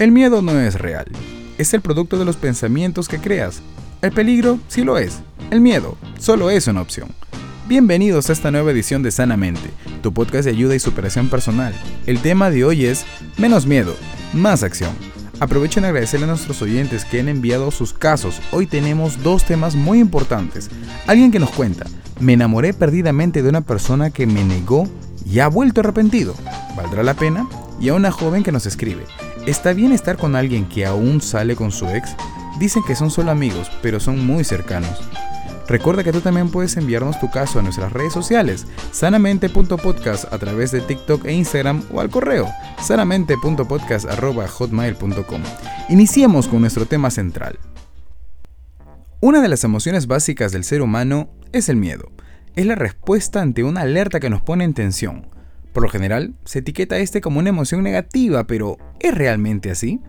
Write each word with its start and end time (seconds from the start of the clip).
El 0.00 0.12
miedo 0.12 0.40
no 0.40 0.58
es 0.58 0.76
real. 0.76 1.04
Es 1.58 1.74
el 1.74 1.82
producto 1.82 2.18
de 2.18 2.24
los 2.24 2.38
pensamientos 2.38 3.06
que 3.06 3.18
creas. 3.18 3.60
El 4.00 4.12
peligro 4.12 4.58
sí 4.66 4.82
lo 4.82 4.96
es. 4.96 5.18
El 5.50 5.60
miedo 5.60 5.98
solo 6.18 6.48
es 6.48 6.66
una 6.68 6.80
opción. 6.80 7.10
Bienvenidos 7.68 8.30
a 8.30 8.32
esta 8.32 8.50
nueva 8.50 8.70
edición 8.70 9.02
de 9.02 9.10
Sanamente, 9.10 9.68
tu 10.02 10.14
podcast 10.14 10.46
de 10.46 10.52
ayuda 10.52 10.74
y 10.74 10.78
superación 10.78 11.28
personal. 11.28 11.74
El 12.06 12.22
tema 12.22 12.48
de 12.48 12.64
hoy 12.64 12.86
es 12.86 13.04
menos 13.36 13.66
miedo, 13.66 13.94
más 14.32 14.62
acción. 14.62 14.92
Aprovecho 15.38 15.80
en 15.80 15.84
agradecerle 15.84 16.24
a 16.24 16.28
nuestros 16.28 16.62
oyentes 16.62 17.04
que 17.04 17.20
han 17.20 17.28
enviado 17.28 17.70
sus 17.70 17.92
casos. 17.92 18.40
Hoy 18.52 18.66
tenemos 18.66 19.22
dos 19.22 19.44
temas 19.44 19.74
muy 19.74 19.98
importantes. 19.98 20.70
Alguien 21.08 21.30
que 21.30 21.40
nos 21.40 21.50
cuenta, 21.50 21.84
me 22.20 22.32
enamoré 22.32 22.72
perdidamente 22.72 23.42
de 23.42 23.50
una 23.50 23.60
persona 23.60 24.08
que 24.08 24.26
me 24.26 24.44
negó 24.44 24.88
y 25.30 25.40
ha 25.40 25.48
vuelto 25.48 25.82
arrepentido. 25.82 26.34
¿Valdrá 26.74 27.02
la 27.02 27.12
pena? 27.12 27.46
Y 27.78 27.90
a 27.90 27.94
una 27.94 28.10
joven 28.10 28.42
que 28.42 28.52
nos 28.52 28.64
escribe, 28.64 29.04
¿Está 29.46 29.72
bien 29.72 29.92
estar 29.92 30.18
con 30.18 30.36
alguien 30.36 30.68
que 30.68 30.84
aún 30.84 31.22
sale 31.22 31.56
con 31.56 31.72
su 31.72 31.88
ex? 31.88 32.14
Dicen 32.58 32.82
que 32.86 32.94
son 32.94 33.10
solo 33.10 33.30
amigos, 33.30 33.70
pero 33.80 33.98
son 33.98 34.22
muy 34.24 34.44
cercanos. 34.44 35.00
Recuerda 35.66 36.04
que 36.04 36.12
tú 36.12 36.20
también 36.20 36.50
puedes 36.50 36.76
enviarnos 36.76 37.18
tu 37.20 37.30
caso 37.30 37.58
a 37.58 37.62
nuestras 37.62 37.90
redes 37.92 38.12
sociales, 38.12 38.66
sanamente.podcast 38.92 40.30
a 40.30 40.38
través 40.38 40.72
de 40.72 40.82
TikTok 40.82 41.24
e 41.24 41.32
Instagram 41.32 41.82
o 41.92 42.00
al 42.00 42.10
correo 42.10 42.48
sanamente.podcast.hotmail.com. 42.82 45.42
Iniciemos 45.88 46.46
con 46.46 46.60
nuestro 46.60 46.84
tema 46.86 47.10
central. 47.10 47.58
Una 49.20 49.40
de 49.40 49.48
las 49.48 49.64
emociones 49.64 50.06
básicas 50.06 50.52
del 50.52 50.64
ser 50.64 50.82
humano 50.82 51.30
es 51.52 51.70
el 51.70 51.76
miedo. 51.76 52.12
Es 52.56 52.66
la 52.66 52.74
respuesta 52.74 53.40
ante 53.40 53.64
una 53.64 53.80
alerta 53.82 54.18
que 54.20 54.28
nos 54.28 54.42
pone 54.42 54.64
en 54.64 54.74
tensión. 54.74 55.39
Por 55.72 55.82
lo 55.82 55.88
general, 55.88 56.34
se 56.44 56.60
etiqueta 56.60 56.98
este 56.98 57.20
como 57.20 57.38
una 57.38 57.50
emoción 57.50 57.82
negativa, 57.82 58.44
pero 58.44 58.78
¿es 58.98 59.14
realmente 59.14 59.70
así? 59.70 60.00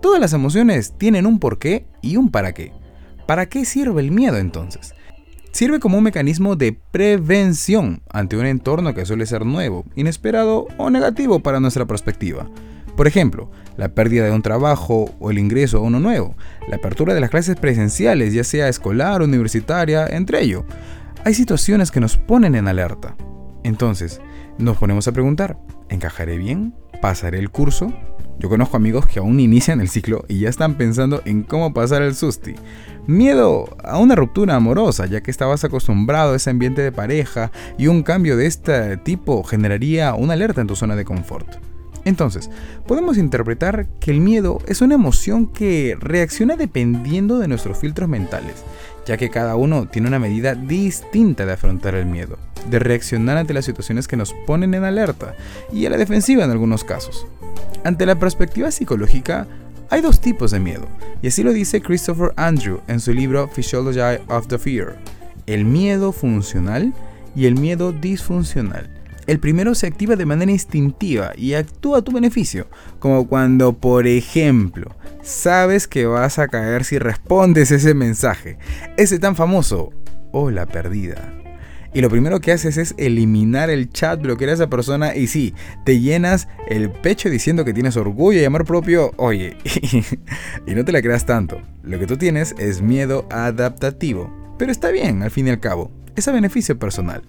Todas 0.00 0.20
las 0.20 0.32
emociones 0.32 0.94
tienen 0.96 1.26
un 1.26 1.38
porqué 1.38 1.86
y 2.00 2.16
un 2.16 2.30
para 2.30 2.52
qué. 2.52 2.72
¿Para 3.26 3.46
qué 3.46 3.64
sirve 3.64 4.00
el 4.00 4.10
miedo 4.10 4.38
entonces? 4.38 4.94
Sirve 5.52 5.80
como 5.80 5.98
un 5.98 6.04
mecanismo 6.04 6.54
de 6.54 6.78
prevención 6.92 8.02
ante 8.08 8.36
un 8.36 8.46
entorno 8.46 8.94
que 8.94 9.04
suele 9.04 9.26
ser 9.26 9.44
nuevo, 9.44 9.84
inesperado 9.96 10.68
o 10.76 10.90
negativo 10.90 11.40
para 11.40 11.58
nuestra 11.58 11.86
perspectiva. 11.86 12.48
Por 12.96 13.08
ejemplo, 13.08 13.50
la 13.76 13.88
pérdida 13.88 14.26
de 14.26 14.30
un 14.30 14.42
trabajo 14.42 15.14
o 15.18 15.30
el 15.30 15.38
ingreso 15.38 15.78
a 15.78 15.80
uno 15.80 15.98
nuevo, 16.00 16.36
la 16.68 16.76
apertura 16.76 17.14
de 17.14 17.20
las 17.20 17.30
clases 17.30 17.56
presenciales, 17.56 18.32
ya 18.32 18.44
sea 18.44 18.68
escolar 18.68 19.22
o 19.22 19.24
universitaria, 19.24 20.06
entre 20.06 20.42
ello. 20.42 20.64
Hay 21.24 21.34
situaciones 21.34 21.90
que 21.90 22.00
nos 22.00 22.16
ponen 22.16 22.54
en 22.54 22.68
alerta. 22.68 23.16
Entonces, 23.64 24.20
nos 24.58 24.76
ponemos 24.76 25.06
a 25.08 25.12
preguntar, 25.12 25.58
¿encajaré 25.88 26.36
bien? 26.38 26.74
¿Pasaré 27.00 27.38
el 27.38 27.50
curso? 27.50 27.92
Yo 28.38 28.48
conozco 28.48 28.76
amigos 28.76 29.06
que 29.06 29.18
aún 29.18 29.38
inician 29.38 29.80
el 29.80 29.90
ciclo 29.90 30.24
y 30.26 30.40
ya 30.40 30.48
están 30.48 30.76
pensando 30.76 31.20
en 31.26 31.42
cómo 31.42 31.74
pasar 31.74 32.00
el 32.00 32.14
susti. 32.14 32.54
Miedo 33.06 33.76
a 33.84 33.98
una 33.98 34.14
ruptura 34.14 34.56
amorosa, 34.56 35.04
ya 35.04 35.22
que 35.22 35.30
estabas 35.30 35.62
acostumbrado 35.64 36.32
a 36.32 36.36
ese 36.36 36.48
ambiente 36.48 36.80
de 36.80 36.90
pareja 36.90 37.52
y 37.76 37.88
un 37.88 38.02
cambio 38.02 38.38
de 38.38 38.46
este 38.46 38.96
tipo 38.96 39.42
generaría 39.44 40.14
una 40.14 40.32
alerta 40.32 40.62
en 40.62 40.68
tu 40.68 40.76
zona 40.76 40.96
de 40.96 41.04
confort. 41.04 41.56
Entonces, 42.04 42.50
podemos 42.86 43.18
interpretar 43.18 43.86
que 44.00 44.10
el 44.10 44.20
miedo 44.20 44.58
es 44.66 44.80
una 44.80 44.94
emoción 44.94 45.46
que 45.46 45.96
reacciona 46.00 46.56
dependiendo 46.56 47.38
de 47.38 47.48
nuestros 47.48 47.78
filtros 47.78 48.08
mentales, 48.08 48.64
ya 49.10 49.16
que 49.16 49.28
cada 49.28 49.56
uno 49.56 49.88
tiene 49.88 50.06
una 50.06 50.20
medida 50.20 50.54
distinta 50.54 51.44
de 51.44 51.54
afrontar 51.54 51.96
el 51.96 52.06
miedo, 52.06 52.38
de 52.70 52.78
reaccionar 52.78 53.38
ante 53.38 53.52
las 53.52 53.64
situaciones 53.64 54.06
que 54.06 54.16
nos 54.16 54.32
ponen 54.46 54.72
en 54.72 54.84
alerta 54.84 55.34
y 55.72 55.84
a 55.84 55.90
la 55.90 55.96
defensiva 55.96 56.44
en 56.44 56.52
algunos 56.52 56.84
casos. 56.84 57.26
Ante 57.82 58.06
la 58.06 58.20
perspectiva 58.20 58.70
psicológica, 58.70 59.48
hay 59.90 60.00
dos 60.00 60.20
tipos 60.20 60.52
de 60.52 60.60
miedo, 60.60 60.86
y 61.22 61.26
así 61.26 61.42
lo 61.42 61.52
dice 61.52 61.82
Christopher 61.82 62.32
Andrew 62.36 62.82
en 62.86 63.00
su 63.00 63.12
libro 63.12 63.48
Physiology 63.48 64.22
of 64.28 64.46
the 64.46 64.60
Fear, 64.60 64.96
el 65.46 65.64
miedo 65.64 66.12
funcional 66.12 66.94
y 67.34 67.46
el 67.46 67.56
miedo 67.56 67.90
disfuncional. 67.90 68.90
El 69.26 69.40
primero 69.40 69.74
se 69.74 69.88
activa 69.88 70.14
de 70.14 70.24
manera 70.24 70.52
instintiva 70.52 71.32
y 71.36 71.54
actúa 71.54 71.98
a 71.98 72.02
tu 72.02 72.12
beneficio, 72.12 72.68
como 73.00 73.26
cuando, 73.26 73.72
por 73.72 74.06
ejemplo, 74.06 74.94
sabes 75.22 75.86
que 75.86 76.06
vas 76.06 76.38
a 76.38 76.48
caer 76.48 76.84
si 76.84 76.98
respondes 76.98 77.70
ese 77.70 77.94
mensaje, 77.94 78.58
ese 78.96 79.18
tan 79.18 79.36
famoso, 79.36 79.92
hola 80.32 80.66
perdida. 80.66 81.40
Y 81.92 82.02
lo 82.02 82.08
primero 82.08 82.40
que 82.40 82.52
haces 82.52 82.76
es 82.76 82.94
eliminar 82.98 83.68
el 83.68 83.90
chat, 83.90 84.22
bloquear 84.22 84.50
a 84.50 84.54
esa 84.54 84.70
persona 84.70 85.16
y 85.16 85.26
sí, 85.26 85.54
te 85.84 85.98
llenas 85.98 86.46
el 86.68 86.90
pecho 86.90 87.28
diciendo 87.28 87.64
que 87.64 87.74
tienes 87.74 87.96
orgullo 87.96 88.40
y 88.40 88.44
amor 88.44 88.64
propio. 88.64 89.12
Oye, 89.16 89.56
y 90.66 90.74
no 90.74 90.84
te 90.84 90.92
la 90.92 91.02
creas 91.02 91.26
tanto. 91.26 91.60
Lo 91.82 91.98
que 91.98 92.06
tú 92.06 92.16
tienes 92.16 92.54
es 92.58 92.80
miedo 92.80 93.26
adaptativo. 93.30 94.32
Pero 94.56 94.70
está 94.70 94.90
bien, 94.90 95.24
al 95.24 95.32
fin 95.32 95.48
y 95.48 95.50
al 95.50 95.58
cabo. 95.58 95.90
Es 96.14 96.28
a 96.28 96.32
beneficio 96.32 96.78
personal. 96.78 97.22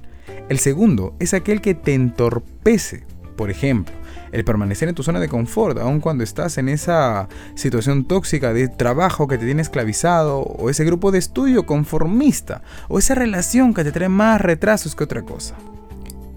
El 0.47 0.59
segundo 0.59 1.15
es 1.19 1.33
aquel 1.33 1.59
que 1.59 1.73
te 1.73 1.95
entorpece. 1.95 3.03
Por 3.35 3.49
ejemplo, 3.49 3.95
el 4.31 4.43
permanecer 4.43 4.89
en 4.89 4.95
tu 4.95 5.03
zona 5.03 5.19
de 5.19 5.27
confort, 5.27 5.77
aun 5.77 5.99
cuando 5.99 6.23
estás 6.23 6.57
en 6.57 6.69
esa 6.69 7.27
situación 7.55 8.05
tóxica 8.05 8.53
de 8.53 8.67
trabajo 8.67 9.27
que 9.27 9.37
te 9.37 9.45
tiene 9.45 9.61
esclavizado, 9.61 10.39
o 10.39 10.69
ese 10.69 10.85
grupo 10.85 11.11
de 11.11 11.19
estudio 11.19 11.65
conformista, 11.65 12.61
o 12.87 12.99
esa 12.99 13.15
relación 13.15 13.73
que 13.73 13.83
te 13.83 13.91
trae 13.91 14.09
más 14.09 14.41
retrasos 14.41 14.95
que 14.95 15.03
otra 15.03 15.23
cosa. 15.23 15.55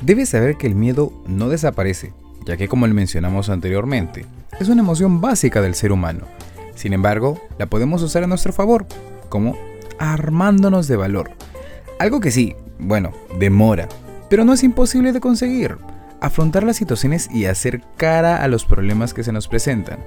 Debes 0.03 0.31
saber 0.31 0.57
que 0.57 0.67
el 0.67 0.75
miedo 0.75 1.13
no 1.27 1.49
desaparece, 1.49 2.13
ya 2.45 2.57
que 2.57 2.69
como 2.69 2.87
le 2.87 2.95
mencionamos 2.95 3.49
anteriormente, 3.49 4.27
es 4.61 4.69
una 4.69 4.83
emoción 4.83 5.21
básica 5.21 5.61
del 5.61 5.75
ser 5.75 5.93
humano. 5.93 6.27
Sin 6.75 6.93
embargo, 6.93 7.41
la 7.59 7.67
podemos 7.67 8.03
usar 8.03 8.25
a 8.25 8.27
nuestro 8.27 8.53
favor, 8.53 8.87
como 9.29 9.57
armándonos 9.99 10.89
de 10.89 10.97
valor. 10.97 11.31
Algo 11.99 12.21
que 12.21 12.31
sí, 12.31 12.57
bueno, 12.79 13.13
demora, 13.39 13.89
pero 14.29 14.45
no 14.45 14.53
es 14.53 14.65
imposible 14.65 15.13
de 15.13 15.21
conseguir. 15.21 15.77
Afrontar 16.25 16.65
las 16.65 16.79
situaciones 16.79 17.29
y 17.31 17.45
hacer 17.45 17.83
cara 17.99 18.43
a 18.43 18.49
los 18.49 18.65
problemas 18.65 19.13
que 19.13 19.23
se 19.23 19.31
nos 19.31 19.47
presentan. 19.47 19.99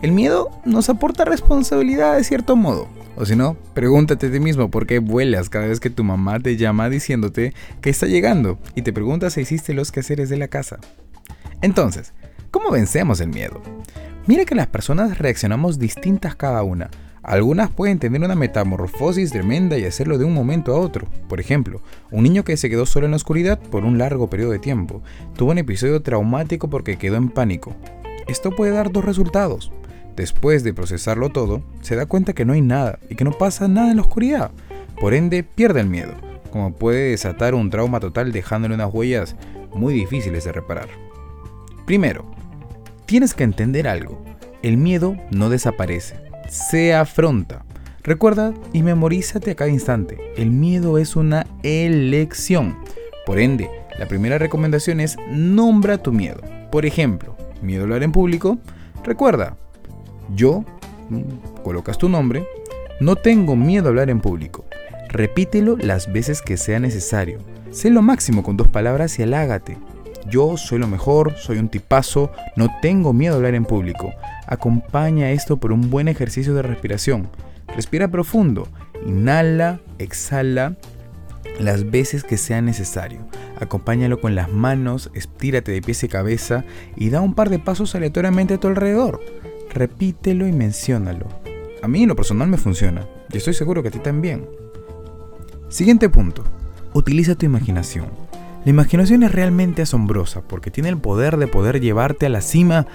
El 0.00 0.12
miedo 0.12 0.52
nos 0.64 0.88
aporta 0.88 1.24
responsabilidad 1.24 2.16
de 2.16 2.22
cierto 2.22 2.54
modo. 2.54 2.86
O 3.16 3.26
si 3.26 3.34
no, 3.34 3.56
pregúntate 3.74 4.28
a 4.28 4.30
ti 4.30 4.38
mismo 4.38 4.70
por 4.70 4.86
qué 4.86 5.00
vuelas 5.00 5.50
cada 5.50 5.66
vez 5.66 5.80
que 5.80 5.90
tu 5.90 6.04
mamá 6.04 6.38
te 6.38 6.56
llama 6.56 6.88
diciéndote 6.88 7.52
que 7.80 7.90
está 7.90 8.06
llegando 8.06 8.60
y 8.76 8.82
te 8.82 8.92
pregunta 8.92 9.28
si 9.28 9.40
hiciste 9.40 9.74
los 9.74 9.90
quehaceres 9.90 10.28
de 10.28 10.36
la 10.36 10.46
casa. 10.46 10.78
Entonces, 11.62 12.12
¿cómo 12.52 12.70
vencemos 12.70 13.20
el 13.20 13.30
miedo? 13.30 13.60
Mira 14.28 14.44
que 14.44 14.54
las 14.54 14.68
personas 14.68 15.18
reaccionamos 15.18 15.80
distintas 15.80 16.36
cada 16.36 16.62
una. 16.62 16.90
Algunas 17.26 17.72
pueden 17.72 17.98
tener 17.98 18.22
una 18.22 18.36
metamorfosis 18.36 19.32
tremenda 19.32 19.76
y 19.76 19.84
hacerlo 19.84 20.16
de 20.16 20.24
un 20.24 20.32
momento 20.32 20.72
a 20.72 20.78
otro. 20.78 21.08
Por 21.28 21.40
ejemplo, 21.40 21.82
un 22.12 22.22
niño 22.22 22.44
que 22.44 22.56
se 22.56 22.70
quedó 22.70 22.86
solo 22.86 23.06
en 23.06 23.10
la 23.10 23.16
oscuridad 23.16 23.58
por 23.58 23.84
un 23.84 23.98
largo 23.98 24.30
periodo 24.30 24.52
de 24.52 24.60
tiempo 24.60 25.02
tuvo 25.34 25.50
un 25.50 25.58
episodio 25.58 26.00
traumático 26.02 26.70
porque 26.70 26.98
quedó 26.98 27.16
en 27.16 27.30
pánico. 27.30 27.74
Esto 28.28 28.52
puede 28.52 28.70
dar 28.70 28.92
dos 28.92 29.04
resultados. 29.04 29.72
Después 30.14 30.62
de 30.62 30.72
procesarlo 30.72 31.30
todo, 31.30 31.64
se 31.80 31.96
da 31.96 32.06
cuenta 32.06 32.32
que 32.32 32.44
no 32.44 32.52
hay 32.52 32.60
nada 32.60 33.00
y 33.10 33.16
que 33.16 33.24
no 33.24 33.32
pasa 33.32 33.66
nada 33.66 33.90
en 33.90 33.96
la 33.96 34.02
oscuridad. 34.02 34.52
Por 35.00 35.12
ende, 35.12 35.42
pierde 35.42 35.80
el 35.80 35.88
miedo, 35.88 36.14
como 36.52 36.74
puede 36.74 37.10
desatar 37.10 37.56
un 37.56 37.70
trauma 37.70 37.98
total 37.98 38.30
dejándole 38.30 38.76
unas 38.76 38.94
huellas 38.94 39.34
muy 39.74 39.94
difíciles 39.94 40.44
de 40.44 40.52
reparar. 40.52 40.90
Primero, 41.86 42.24
tienes 43.04 43.34
que 43.34 43.42
entender 43.42 43.88
algo. 43.88 44.22
El 44.62 44.76
miedo 44.76 45.16
no 45.32 45.50
desaparece 45.50 46.25
se 46.48 46.94
afronta. 46.94 47.64
Recuerda 48.02 48.54
y 48.72 48.82
memorízate 48.82 49.50
a 49.50 49.54
cada 49.56 49.70
instante. 49.70 50.18
El 50.36 50.50
miedo 50.50 50.98
es 50.98 51.16
una 51.16 51.46
elección. 51.62 52.76
Por 53.24 53.40
ende, 53.40 53.68
la 53.98 54.06
primera 54.06 54.38
recomendación 54.38 55.00
es 55.00 55.16
nombra 55.30 55.98
tu 55.98 56.12
miedo. 56.12 56.40
Por 56.70 56.86
ejemplo, 56.86 57.36
miedo 57.62 57.82
a 57.82 57.84
hablar 57.84 58.02
en 58.02 58.12
público. 58.12 58.58
Recuerda, 59.02 59.56
yo, 60.34 60.64
mm, 61.08 61.62
colocas 61.64 61.98
tu 61.98 62.08
nombre, 62.08 62.46
no 63.00 63.16
tengo 63.16 63.56
miedo 63.56 63.86
a 63.86 63.88
hablar 63.88 64.10
en 64.10 64.20
público. 64.20 64.64
Repítelo 65.08 65.76
las 65.76 66.12
veces 66.12 66.42
que 66.42 66.56
sea 66.56 66.78
necesario. 66.78 67.38
Sé 67.70 67.90
lo 67.90 68.02
máximo 68.02 68.42
con 68.42 68.56
dos 68.56 68.68
palabras 68.68 69.18
y 69.18 69.22
halágate. 69.22 69.78
Yo 70.28 70.56
soy 70.56 70.78
lo 70.78 70.88
mejor, 70.88 71.34
soy 71.36 71.58
un 71.58 71.68
tipazo, 71.68 72.32
no 72.56 72.68
tengo 72.82 73.12
miedo 73.12 73.34
a 73.34 73.36
hablar 73.36 73.54
en 73.54 73.64
público. 73.64 74.12
Acompaña 74.46 75.30
esto 75.30 75.58
por 75.58 75.72
un 75.72 75.90
buen 75.90 76.08
ejercicio 76.08 76.54
de 76.54 76.62
respiración. 76.62 77.28
Respira 77.74 78.08
profundo, 78.08 78.68
inhala, 79.06 79.80
exhala 79.98 80.76
las 81.60 81.90
veces 81.90 82.24
que 82.24 82.36
sea 82.36 82.60
necesario. 82.60 83.20
Acompáñalo 83.60 84.20
con 84.20 84.34
las 84.34 84.50
manos, 84.50 85.10
estírate 85.14 85.72
de 85.72 85.80
pies 85.80 86.02
y 86.02 86.08
cabeza 86.08 86.64
y 86.96 87.10
da 87.10 87.20
un 87.20 87.34
par 87.34 87.48
de 87.48 87.58
pasos 87.58 87.94
aleatoriamente 87.94 88.54
a 88.54 88.60
tu 88.60 88.68
alrededor. 88.68 89.20
Repítelo 89.72 90.46
y 90.46 90.52
menciónalo. 90.52 91.26
A 91.82 91.88
mí 91.88 92.02
en 92.02 92.08
lo 92.08 92.16
personal 92.16 92.48
me 92.48 92.56
funciona 92.56 93.06
y 93.32 93.36
estoy 93.36 93.54
seguro 93.54 93.82
que 93.82 93.88
a 93.88 93.92
ti 93.92 94.00
también. 94.00 94.46
Siguiente 95.68 96.08
punto. 96.08 96.44
Utiliza 96.94 97.34
tu 97.34 97.46
imaginación. 97.46 98.25
La 98.66 98.70
imaginación 98.70 99.22
es 99.22 99.30
realmente 99.30 99.82
asombrosa 99.82 100.42
porque 100.42 100.72
tiene 100.72 100.88
el 100.88 100.98
poder 100.98 101.36
de 101.36 101.46
poder 101.46 101.80
llevarte 101.80 102.26
a 102.26 102.28
la 102.28 102.40
cima 102.40 102.88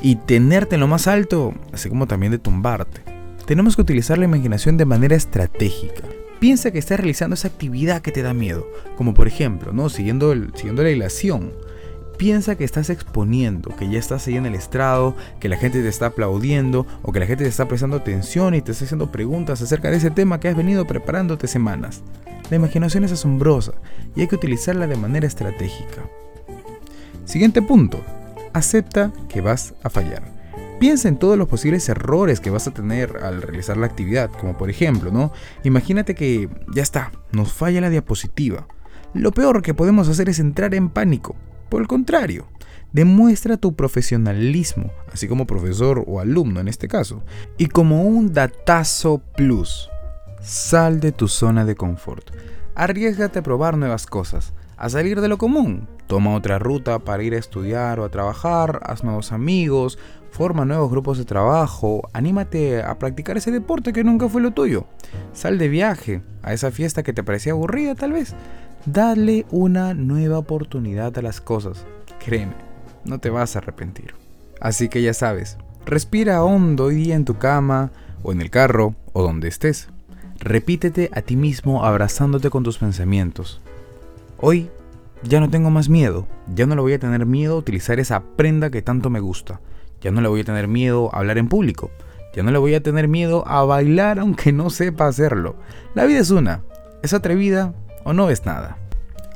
y 0.00 0.16
tenerte 0.16 0.76
en 0.76 0.80
lo 0.80 0.86
más 0.86 1.06
alto, 1.06 1.52
así 1.70 1.90
como 1.90 2.06
también 2.06 2.32
de 2.32 2.38
tumbarte. 2.38 3.02
Tenemos 3.44 3.76
que 3.76 3.82
utilizar 3.82 4.16
la 4.16 4.24
imaginación 4.24 4.78
de 4.78 4.86
manera 4.86 5.14
estratégica. 5.14 6.02
Piensa 6.40 6.70
que 6.70 6.78
estás 6.78 6.98
realizando 6.98 7.34
esa 7.34 7.48
actividad 7.48 8.00
que 8.00 8.10
te 8.10 8.22
da 8.22 8.32
miedo, 8.32 8.66
como 8.96 9.12
por 9.12 9.28
ejemplo, 9.28 9.70
¿no? 9.70 9.90
siguiendo, 9.90 10.32
el, 10.32 10.50
siguiendo 10.54 10.82
la 10.82 10.92
ilación. 10.92 11.52
Piensa 12.18 12.56
que 12.56 12.64
estás 12.64 12.90
exponiendo, 12.90 13.74
que 13.76 13.88
ya 13.88 14.00
estás 14.00 14.26
ahí 14.26 14.36
en 14.36 14.44
el 14.44 14.56
estrado, 14.56 15.14
que 15.38 15.48
la 15.48 15.56
gente 15.56 15.80
te 15.82 15.88
está 15.88 16.06
aplaudiendo 16.06 16.84
o 17.02 17.12
que 17.12 17.20
la 17.20 17.26
gente 17.26 17.44
te 17.44 17.50
está 17.50 17.68
prestando 17.68 17.96
atención 17.96 18.54
y 18.54 18.60
te 18.60 18.72
está 18.72 18.84
haciendo 18.84 19.12
preguntas 19.12 19.62
acerca 19.62 19.88
de 19.88 19.98
ese 19.98 20.10
tema 20.10 20.40
que 20.40 20.48
has 20.48 20.56
venido 20.56 20.84
preparándote 20.84 21.46
semanas. 21.46 22.02
La 22.50 22.56
imaginación 22.56 23.04
es 23.04 23.12
asombrosa 23.12 23.74
y 24.16 24.22
hay 24.22 24.26
que 24.26 24.34
utilizarla 24.34 24.88
de 24.88 24.96
manera 24.96 25.28
estratégica. 25.28 26.02
Siguiente 27.24 27.62
punto. 27.62 28.00
Acepta 28.52 29.12
que 29.28 29.40
vas 29.40 29.74
a 29.84 29.90
fallar. 29.90 30.24
Piensa 30.80 31.06
en 31.06 31.18
todos 31.18 31.38
los 31.38 31.46
posibles 31.46 31.88
errores 31.88 32.40
que 32.40 32.50
vas 32.50 32.66
a 32.66 32.74
tener 32.74 33.18
al 33.22 33.42
realizar 33.42 33.76
la 33.76 33.86
actividad, 33.86 34.30
como 34.30 34.56
por 34.56 34.70
ejemplo, 34.70 35.12
¿no? 35.12 35.32
Imagínate 35.62 36.16
que 36.16 36.48
ya 36.74 36.82
está, 36.82 37.12
nos 37.30 37.52
falla 37.52 37.80
la 37.80 37.90
diapositiva. 37.90 38.66
Lo 39.14 39.30
peor 39.30 39.62
que 39.62 39.74
podemos 39.74 40.08
hacer 40.08 40.28
es 40.28 40.40
entrar 40.40 40.74
en 40.74 40.88
pánico. 40.88 41.36
Por 41.68 41.82
el 41.82 41.88
contrario, 41.88 42.46
demuestra 42.92 43.56
tu 43.56 43.74
profesionalismo, 43.74 44.90
así 45.12 45.28
como 45.28 45.46
profesor 45.46 46.04
o 46.06 46.20
alumno 46.20 46.60
en 46.60 46.68
este 46.68 46.88
caso, 46.88 47.22
y 47.58 47.66
como 47.66 48.04
un 48.04 48.32
datazo 48.32 49.22
plus. 49.36 49.90
Sal 50.40 51.00
de 51.00 51.12
tu 51.12 51.28
zona 51.28 51.64
de 51.64 51.74
confort. 51.74 52.30
Arriesgate 52.74 53.40
a 53.40 53.42
probar 53.42 53.76
nuevas 53.76 54.06
cosas, 54.06 54.54
a 54.76 54.88
salir 54.88 55.20
de 55.20 55.28
lo 55.28 55.36
común. 55.36 55.88
Toma 56.06 56.34
otra 56.34 56.58
ruta 56.58 57.00
para 57.00 57.22
ir 57.22 57.34
a 57.34 57.38
estudiar 57.38 58.00
o 58.00 58.04
a 58.04 58.08
trabajar, 58.08 58.80
haz 58.84 59.04
nuevos 59.04 59.32
amigos, 59.32 59.98
forma 60.30 60.64
nuevos 60.64 60.90
grupos 60.90 61.18
de 61.18 61.24
trabajo, 61.24 62.08
anímate 62.14 62.82
a 62.82 62.98
practicar 62.98 63.36
ese 63.36 63.50
deporte 63.50 63.92
que 63.92 64.04
nunca 64.04 64.28
fue 64.28 64.40
lo 64.40 64.52
tuyo. 64.52 64.86
Sal 65.32 65.58
de 65.58 65.68
viaje 65.68 66.22
a 66.42 66.54
esa 66.54 66.70
fiesta 66.70 67.02
que 67.02 67.12
te 67.12 67.24
parecía 67.24 67.52
aburrida 67.52 67.94
tal 67.94 68.12
vez. 68.12 68.34
Dale 68.92 69.44
una 69.50 69.92
nueva 69.92 70.38
oportunidad 70.38 71.18
a 71.18 71.20
las 71.20 71.42
cosas. 71.42 71.84
Créeme, 72.24 72.54
no 73.04 73.18
te 73.18 73.28
vas 73.28 73.54
a 73.54 73.58
arrepentir. 73.58 74.14
Así 74.62 74.88
que 74.88 75.02
ya 75.02 75.12
sabes, 75.12 75.58
respira 75.84 76.42
hondo 76.42 76.84
hoy 76.84 76.94
día 76.94 77.14
en 77.14 77.26
tu 77.26 77.34
cama 77.34 77.90
o 78.22 78.32
en 78.32 78.40
el 78.40 78.48
carro 78.48 78.94
o 79.12 79.22
donde 79.22 79.48
estés. 79.48 79.90
Repítete 80.38 81.10
a 81.12 81.20
ti 81.20 81.36
mismo 81.36 81.84
abrazándote 81.84 82.48
con 82.48 82.62
tus 82.62 82.78
pensamientos. 82.78 83.60
Hoy 84.38 84.70
ya 85.22 85.38
no 85.38 85.50
tengo 85.50 85.68
más 85.68 85.90
miedo, 85.90 86.26
ya 86.54 86.64
no 86.64 86.74
le 86.74 86.80
voy 86.80 86.94
a 86.94 86.98
tener 86.98 87.26
miedo 87.26 87.56
a 87.56 87.58
utilizar 87.58 88.00
esa 88.00 88.22
prenda 88.22 88.70
que 88.70 88.80
tanto 88.80 89.10
me 89.10 89.20
gusta, 89.20 89.60
ya 90.00 90.12
no 90.12 90.22
le 90.22 90.28
voy 90.28 90.40
a 90.40 90.44
tener 90.44 90.66
miedo 90.66 91.14
a 91.14 91.18
hablar 91.18 91.36
en 91.36 91.48
público, 91.48 91.90
ya 92.34 92.42
no 92.42 92.52
le 92.52 92.58
voy 92.58 92.74
a 92.74 92.82
tener 92.82 93.06
miedo 93.06 93.46
a 93.46 93.64
bailar 93.64 94.18
aunque 94.18 94.50
no 94.50 94.70
sepa 94.70 95.08
hacerlo. 95.08 95.56
La 95.94 96.06
vida 96.06 96.20
es 96.20 96.30
una, 96.30 96.62
es 97.02 97.12
atrevida 97.12 97.74
o 98.04 98.12
no 98.12 98.30
es 98.30 98.46
nada. 98.46 98.78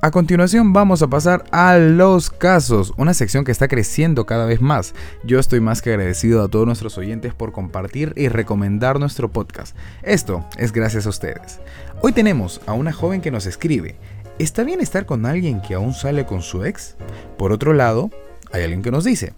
A 0.05 0.11
continuación 0.11 0.73
vamos 0.73 1.01
a 1.01 1.07
pasar 1.07 1.45
a 1.53 1.79
los 1.79 2.29
casos, 2.29 2.93
una 2.97 3.15
sección 3.15 3.45
que 3.45 3.53
está 3.53 3.69
creciendo 3.69 4.27
cada 4.27 4.47
vez 4.47 4.61
más. 4.61 4.97
Yo 5.23 5.39
estoy 5.39 5.61
más 5.61 5.81
que 5.81 5.91
agradecido 5.91 6.43
a 6.43 6.49
todos 6.49 6.67
nuestros 6.67 6.99
oyentes 6.99 7.35
por 7.35 7.53
compartir 7.53 8.13
y 8.17 8.27
recomendar 8.27 8.99
nuestro 8.99 9.31
podcast. 9.31 9.77
Esto 10.03 10.45
es 10.59 10.73
gracias 10.73 11.07
a 11.07 11.11
ustedes. 11.11 11.61
Hoy 12.01 12.11
tenemos 12.11 12.61
a 12.67 12.73
una 12.73 12.93
joven 12.93 13.21
que 13.21 13.31
nos 13.31 13.47
escribe. 13.47 13.95
¿Está 14.41 14.65
bien 14.65 14.81
estar 14.81 15.07
con 15.07 15.25
alguien 15.25 15.63
que 15.63 15.75
aún 15.75 15.95
sale 15.95 16.27
con 16.27 16.43
su 16.43 16.65
ex? 16.65 16.97
Por 17.39 17.53
otro 17.53 17.73
lado, 17.73 18.11
hay 18.51 18.65
alguien 18.65 18.83
que 18.83 18.91
nos 18.91 19.05
dice, 19.05 19.35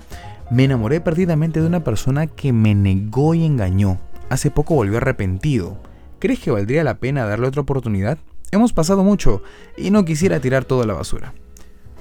me 0.50 0.64
enamoré 0.64 1.02
perdidamente 1.02 1.60
de 1.60 1.66
una 1.66 1.84
persona 1.84 2.26
que 2.26 2.54
me 2.54 2.74
negó 2.74 3.34
y 3.34 3.44
engañó. 3.44 3.98
Hace 4.30 4.50
poco 4.50 4.74
volvió 4.76 4.96
arrepentido. 4.96 5.76
¿Crees 6.20 6.40
que 6.40 6.50
valdría 6.50 6.84
la 6.84 6.94
pena 6.94 7.26
darle 7.26 7.48
otra 7.48 7.60
oportunidad? 7.60 8.16
Hemos 8.54 8.72
pasado 8.72 9.02
mucho 9.02 9.42
y 9.76 9.90
no 9.90 10.04
quisiera 10.04 10.38
tirar 10.38 10.64
toda 10.64 10.86
la 10.86 10.94
basura. 10.94 11.34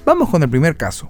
Vamos 0.05 0.29
con 0.29 0.43
el 0.43 0.49
primer 0.51 0.77
caso. 0.77 1.09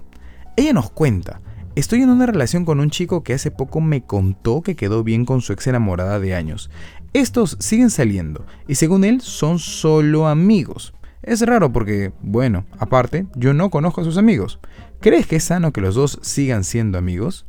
Ella 0.56 0.72
nos 0.72 0.90
cuenta, 0.90 1.42
estoy 1.74 2.00
en 2.00 2.08
una 2.08 2.24
relación 2.24 2.64
con 2.64 2.80
un 2.80 2.88
chico 2.88 3.22
que 3.22 3.34
hace 3.34 3.50
poco 3.50 3.82
me 3.82 4.06
contó 4.06 4.62
que 4.62 4.74
quedó 4.74 5.04
bien 5.04 5.26
con 5.26 5.42
su 5.42 5.52
ex 5.52 5.66
enamorada 5.66 6.18
de 6.18 6.34
años. 6.34 6.70
Estos 7.12 7.58
siguen 7.60 7.90
saliendo 7.90 8.46
y 8.66 8.76
según 8.76 9.04
él 9.04 9.20
son 9.20 9.58
solo 9.58 10.28
amigos. 10.28 10.94
Es 11.20 11.42
raro 11.42 11.70
porque, 11.70 12.14
bueno, 12.22 12.64
aparte, 12.78 13.26
yo 13.34 13.52
no 13.52 13.68
conozco 13.68 14.00
a 14.00 14.04
sus 14.04 14.16
amigos. 14.16 14.60
¿Crees 15.00 15.26
que 15.26 15.36
es 15.36 15.44
sano 15.44 15.74
que 15.74 15.82
los 15.82 15.94
dos 15.94 16.18
sigan 16.22 16.64
siendo 16.64 16.96
amigos? 16.96 17.44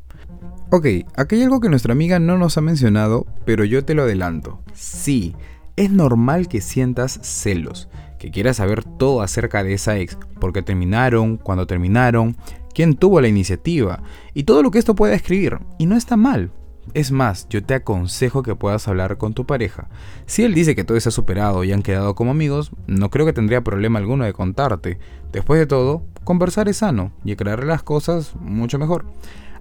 Ok, 0.69 0.85
aquí 1.15 1.35
hay 1.35 1.43
algo 1.43 1.61
que 1.61 1.69
nuestra 1.69 1.93
amiga 1.93 2.19
no 2.19 2.37
nos 2.37 2.57
ha 2.57 2.61
mencionado, 2.61 3.25
pero 3.45 3.63
yo 3.63 3.85
te 3.85 3.93
lo 3.93 4.03
adelanto. 4.03 4.59
Sí, 4.73 5.33
es 5.75 5.91
normal 5.91 6.47
que 6.47 6.61
sientas 6.61 7.19
celos, 7.21 7.89
que 8.19 8.31
quieras 8.31 8.57
saber 8.57 8.83
todo 8.83 9.21
acerca 9.21 9.63
de 9.63 9.73
esa 9.73 9.97
ex, 9.97 10.17
por 10.39 10.53
qué 10.53 10.61
terminaron, 10.61 11.37
cuándo 11.37 11.67
terminaron, 11.67 12.37
quién 12.73 12.95
tuvo 12.95 13.21
la 13.21 13.27
iniciativa 13.27 14.03
y 14.33 14.43
todo 14.43 14.63
lo 14.63 14.71
que 14.71 14.79
esto 14.79 14.95
pueda 14.95 15.15
escribir. 15.15 15.59
Y 15.77 15.85
no 15.85 15.95
está 15.95 16.17
mal. 16.17 16.51
Es 16.93 17.11
más, 17.11 17.47
yo 17.49 17.63
te 17.63 17.73
aconsejo 17.73 18.43
que 18.43 18.55
puedas 18.55 18.87
hablar 18.87 19.17
con 19.17 19.33
tu 19.33 19.45
pareja. 19.45 19.89
Si 20.27 20.43
él 20.43 20.53
dice 20.53 20.75
que 20.75 20.83
todo 20.83 20.97
está 20.97 21.09
superado 21.09 21.63
y 21.63 21.71
han 21.71 21.81
quedado 21.81 22.13
como 22.13 22.31
amigos, 22.31 22.71
no 22.85 23.09
creo 23.09 23.25
que 23.25 23.33
tendría 23.33 23.63
problema 23.63 23.97
alguno 23.97 24.23
de 24.23 24.33
contarte. 24.33 24.99
Después 25.31 25.59
de 25.59 25.65
todo, 25.65 26.03
conversar 26.23 26.69
es 26.69 26.77
sano 26.77 27.11
y 27.23 27.31
aclarar 27.31 27.65
las 27.65 27.81
cosas 27.81 28.35
mucho 28.35 28.77
mejor. 28.77 29.05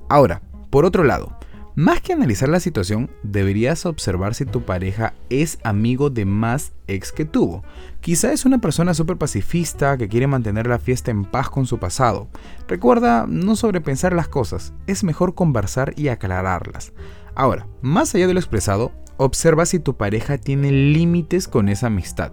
Ahora, 0.09 0.43
por 0.69 0.85
otro 0.85 1.03
lado, 1.03 1.39
más 1.76 2.00
que 2.00 2.12
analizar 2.12 2.49
la 2.49 2.61
situación, 2.61 3.11
deberías 3.25 3.85
observar 3.85 4.35
si 4.35 4.44
tu 4.44 4.62
pareja 4.62 5.12
es 5.29 5.59
amigo 5.65 6.09
de 6.09 6.25
más 6.25 6.73
ex 6.87 7.11
que 7.11 7.25
tuvo. 7.25 7.65
Quizá 8.00 8.32
es 8.32 8.44
una 8.44 8.59
persona 8.59 8.94
súper 8.94 9.17
pacifista 9.17 9.97
que 9.99 10.09
quiere 10.09 10.29
mantener 10.29 10.69
la 10.69 10.79
fiesta 10.79 11.11
en 11.11 11.25
paz 11.25 11.50
con 11.50 11.67
su 11.67 11.79
pasado. 11.79 12.29
Recuerda 12.69 13.26
no 13.29 13.56
sobrepensar 13.56 14.12
las 14.12 14.29
cosas, 14.29 14.73
es 14.87 15.03
mejor 15.03 15.35
conversar 15.35 15.94
y 15.97 16.09
aclararlas. 16.09 16.93
Ahora, 17.35 17.67
más 17.82 18.15
allá 18.15 18.29
de 18.29 18.35
lo 18.35 18.41
expresado, 18.41 18.93
observa 19.17 19.67
si 19.67 19.81
tu 19.81 19.97
pareja 19.97 20.38
tiene 20.38 20.70
límites 20.70 21.49
con 21.49 21.69
esa 21.69 21.88
amistad. 21.88 22.32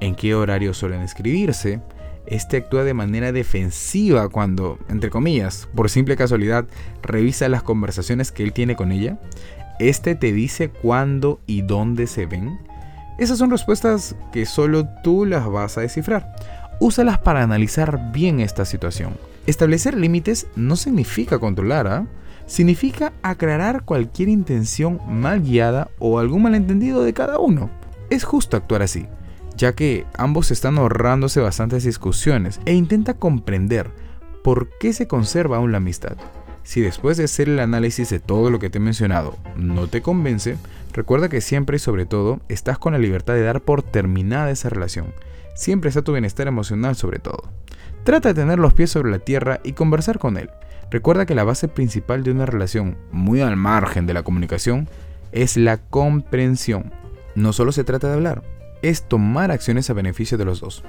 ¿En 0.00 0.14
qué 0.14 0.34
horario 0.34 0.72
suelen 0.72 1.02
escribirse? 1.02 1.82
Este 2.30 2.58
actúa 2.58 2.84
de 2.84 2.94
manera 2.94 3.32
defensiva 3.32 4.28
cuando, 4.28 4.78
entre 4.88 5.10
comillas, 5.10 5.68
por 5.74 5.90
simple 5.90 6.16
casualidad, 6.16 6.64
revisa 7.02 7.48
las 7.48 7.64
conversaciones 7.64 8.30
que 8.30 8.44
él 8.44 8.52
tiene 8.52 8.76
con 8.76 8.92
ella. 8.92 9.18
Este 9.80 10.14
te 10.14 10.32
dice 10.32 10.70
cuándo 10.70 11.40
y 11.46 11.62
dónde 11.62 12.06
se 12.06 12.26
ven. 12.26 12.58
Esas 13.18 13.38
son 13.38 13.50
respuestas 13.50 14.14
que 14.32 14.46
solo 14.46 14.86
tú 15.02 15.26
las 15.26 15.46
vas 15.50 15.76
a 15.76 15.80
descifrar. 15.80 16.34
Úsalas 16.78 17.18
para 17.18 17.42
analizar 17.42 18.12
bien 18.12 18.40
esta 18.40 18.64
situación. 18.64 19.14
Establecer 19.46 19.96
límites 19.96 20.46
no 20.54 20.76
significa 20.76 21.38
controlar, 21.38 21.88
¿ah? 21.88 22.06
significa 22.46 23.12
aclarar 23.22 23.84
cualquier 23.84 24.28
intención 24.28 25.00
mal 25.08 25.42
guiada 25.42 25.90
o 25.98 26.18
algún 26.18 26.42
malentendido 26.42 27.02
de 27.02 27.12
cada 27.12 27.38
uno. 27.38 27.70
Es 28.08 28.24
justo 28.24 28.56
actuar 28.56 28.82
así 28.82 29.06
ya 29.60 29.74
que 29.74 30.06
ambos 30.16 30.50
están 30.50 30.78
ahorrándose 30.78 31.38
bastantes 31.38 31.84
discusiones 31.84 32.60
e 32.64 32.72
intenta 32.72 33.12
comprender 33.12 33.90
por 34.42 34.70
qué 34.78 34.94
se 34.94 35.06
conserva 35.06 35.58
aún 35.58 35.70
la 35.70 35.76
amistad. 35.76 36.16
Si 36.62 36.80
después 36.80 37.18
de 37.18 37.24
hacer 37.24 37.50
el 37.50 37.60
análisis 37.60 38.08
de 38.08 38.20
todo 38.20 38.48
lo 38.48 38.58
que 38.58 38.70
te 38.70 38.78
he 38.78 38.80
mencionado 38.80 39.36
no 39.56 39.86
te 39.86 40.00
convence, 40.00 40.56
recuerda 40.94 41.28
que 41.28 41.42
siempre 41.42 41.76
y 41.76 41.78
sobre 41.78 42.06
todo 42.06 42.40
estás 42.48 42.78
con 42.78 42.94
la 42.94 42.98
libertad 42.98 43.34
de 43.34 43.42
dar 43.42 43.60
por 43.60 43.82
terminada 43.82 44.50
esa 44.50 44.70
relación. 44.70 45.12
Siempre 45.54 45.88
está 45.88 46.00
tu 46.00 46.12
bienestar 46.12 46.48
emocional 46.48 46.96
sobre 46.96 47.18
todo. 47.18 47.42
Trata 48.02 48.30
de 48.30 48.40
tener 48.40 48.58
los 48.58 48.72
pies 48.72 48.90
sobre 48.90 49.10
la 49.10 49.18
tierra 49.18 49.60
y 49.62 49.74
conversar 49.74 50.18
con 50.18 50.38
él. 50.38 50.48
Recuerda 50.90 51.26
que 51.26 51.34
la 51.34 51.44
base 51.44 51.68
principal 51.68 52.24
de 52.24 52.30
una 52.30 52.46
relación, 52.46 52.96
muy 53.12 53.42
al 53.42 53.56
margen 53.56 54.06
de 54.06 54.14
la 54.14 54.22
comunicación, 54.22 54.88
es 55.32 55.58
la 55.58 55.76
comprensión. 55.76 56.90
No 57.34 57.52
solo 57.52 57.72
se 57.72 57.84
trata 57.84 58.08
de 58.08 58.14
hablar, 58.14 58.42
es 58.82 59.02
tomar 59.02 59.50
acciones 59.50 59.90
a 59.90 59.94
beneficio 59.94 60.38
de 60.38 60.44
los 60.44 60.60
dos. 60.60 60.82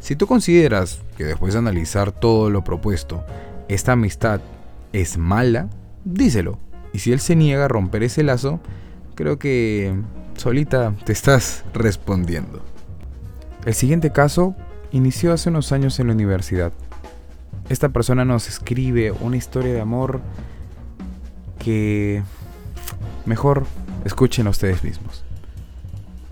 Si 0.00 0.16
tú 0.16 0.26
consideras 0.26 1.00
que 1.16 1.24
después 1.24 1.54
de 1.54 1.58
analizar 1.58 2.12
todo 2.12 2.50
lo 2.50 2.64
propuesto, 2.64 3.24
esta 3.68 3.92
amistad 3.92 4.40
es 4.92 5.18
mala, 5.18 5.68
díselo. 6.04 6.58
Y 6.92 7.00
si 7.00 7.12
él 7.12 7.20
se 7.20 7.36
niega 7.36 7.64
a 7.64 7.68
romper 7.68 8.02
ese 8.02 8.22
lazo, 8.22 8.60
creo 9.14 9.38
que 9.38 9.94
solita 10.36 10.94
te 11.04 11.12
estás 11.12 11.64
respondiendo. 11.74 12.62
El 13.64 13.74
siguiente 13.74 14.12
caso 14.12 14.54
inició 14.92 15.32
hace 15.32 15.50
unos 15.50 15.72
años 15.72 15.98
en 15.98 16.06
la 16.06 16.12
universidad. 16.12 16.72
Esta 17.68 17.88
persona 17.88 18.24
nos 18.24 18.48
escribe 18.48 19.10
una 19.10 19.36
historia 19.36 19.72
de 19.72 19.80
amor 19.80 20.20
que 21.58 22.22
mejor 23.24 23.66
escuchen 24.04 24.46
a 24.46 24.50
ustedes 24.50 24.84
mismos. 24.84 25.25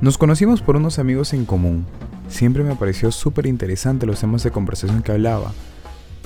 Nos 0.00 0.18
conocimos 0.18 0.60
por 0.60 0.76
unos 0.76 0.98
amigos 0.98 1.32
en 1.32 1.44
común. 1.44 1.86
Siempre 2.28 2.64
me 2.64 2.74
pareció 2.74 3.12
súper 3.12 3.46
interesante 3.46 4.06
los 4.06 4.20
temas 4.20 4.42
de 4.42 4.50
conversación 4.50 5.02
que 5.02 5.12
hablaba. 5.12 5.52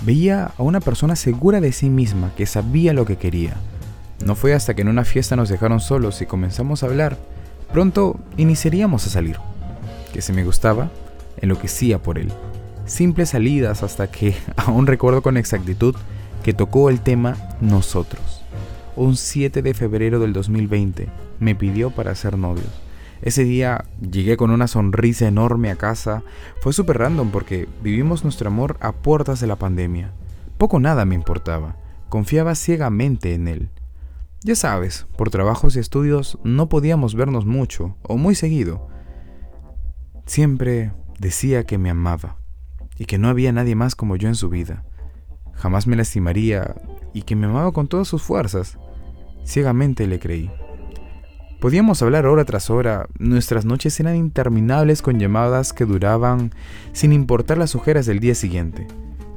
Veía 0.03 0.53
a 0.57 0.63
una 0.63 0.81
persona 0.81 1.17
segura 1.17 1.61
de 1.61 1.73
sí 1.73 1.91
misma, 1.91 2.33
que 2.35 2.47
sabía 2.47 2.95
lo 2.95 3.05
que 3.05 3.17
quería. 3.17 3.57
No 4.25 4.35
fue 4.35 4.55
hasta 4.55 4.75
que 4.75 4.83
en 4.83 4.89
una 4.89 5.05
fiesta 5.05 5.37
nos 5.37 5.51
dejaron 5.51 5.81
solos 5.81 6.23
y 6.23 6.27
comenzamos 6.27 6.83
a 6.83 6.87
hablar. 6.87 7.19
Pronto 7.73 8.19
iniciaríamos 8.39 9.07
a 9.07 9.11
salir. 9.11 9.37
Que 10.13 10.23
si 10.23 10.33
me 10.33 10.45
gustaba, 10.45 10.91
enloquecía 11.37 12.03
por 12.03 12.19
él. 12.19 12.33
Simples 12.87 13.31
salidas 13.31 13.83
hasta 13.83 14.11
que 14.11 14.35
aún 14.57 14.87
recuerdo 14.87 15.21
con 15.21 15.37
exactitud 15.37 15.95
que 16.43 16.55
tocó 16.55 16.89
el 16.89 17.01
tema 17.01 17.37
nosotros. 17.61 18.43
Un 18.97 19.17
7 19.17 19.61
de 19.61 19.75
febrero 19.75 20.19
del 20.21 20.33
2020 20.33 21.09
me 21.39 21.55
pidió 21.55 21.91
para 21.91 22.15
ser 22.15 22.39
novios. 22.39 22.88
Ese 23.23 23.45
día 23.45 23.85
llegué 24.01 24.37
con 24.37 24.51
una 24.51 24.69
sonrisa 24.69 25.27
enorme 25.27 25.71
a 25.71 25.77
casa. 25.77 26.23
Fue 26.61 26.73
súper 26.73 26.99
random 26.99 27.31
porque 27.31 27.69
vivimos 27.83 28.23
nuestro 28.25 28.49
amor 28.49 28.77
a 28.81 28.93
puertas 28.93 29.41
de 29.41 29.47
la 29.47 29.57
pandemia. 29.57 30.13
Poco 30.57 30.81
nada 30.81 31.05
me 31.05 31.15
importaba. 31.15 31.77
Confiaba 32.09 32.55
ciegamente 32.55 33.35
en 33.35 33.49
él. 33.49 33.71
Ya 34.45 34.55
sabes, 34.55 35.07
por 35.17 35.31
trabajos 35.31 35.75
y 35.75 35.81
estudios 35.81 36.39
no 36.45 36.69
podíamos 36.69 37.15
vernos 37.17 37.45
mucho 37.45 37.97
o 38.03 38.17
muy 38.17 38.35
seguido. 38.35 38.89
Siempre 40.27 40.93
decía 41.19 41.65
que 41.65 41.79
me 41.79 41.91
amaba 41.91 42.37
y 42.97 43.07
que 43.07 43.19
no 43.19 43.29
había 43.29 43.53
nadie 43.53 43.75
más 43.75 43.97
como 43.97 44.17
yo 44.17 44.29
en 44.29 44.37
su 44.37 44.49
vida. 44.49 44.85
Jamás 45.55 45.89
me 45.89 45.97
lastimaría 45.97 46.77
y 47.13 47.23
que 47.23 47.35
me 47.35 47.47
amaba 47.47 47.73
con 47.73 47.89
todas 47.89 48.07
sus 48.07 48.23
fuerzas. 48.23 48.79
Ciegamente 49.45 50.07
le 50.07 50.21
creí. 50.21 50.51
Podíamos 51.61 52.03
hablar 52.03 52.25
hora 52.27 52.45
tras 52.45 52.71
hora, 52.71 53.09
nuestras 53.19 53.65
noches 53.65 53.99
eran 53.99 54.15
interminables 54.15 55.03
con 55.03 55.19
llamadas 55.19 55.73
que 55.73 55.87
duraban 55.87 56.53
sin 56.93 57.13
importar 57.13 57.59
las 57.59 57.75
ojeras 57.75 58.07
del 58.07 58.21
día 58.21 58.37
siguiente. 58.37 58.87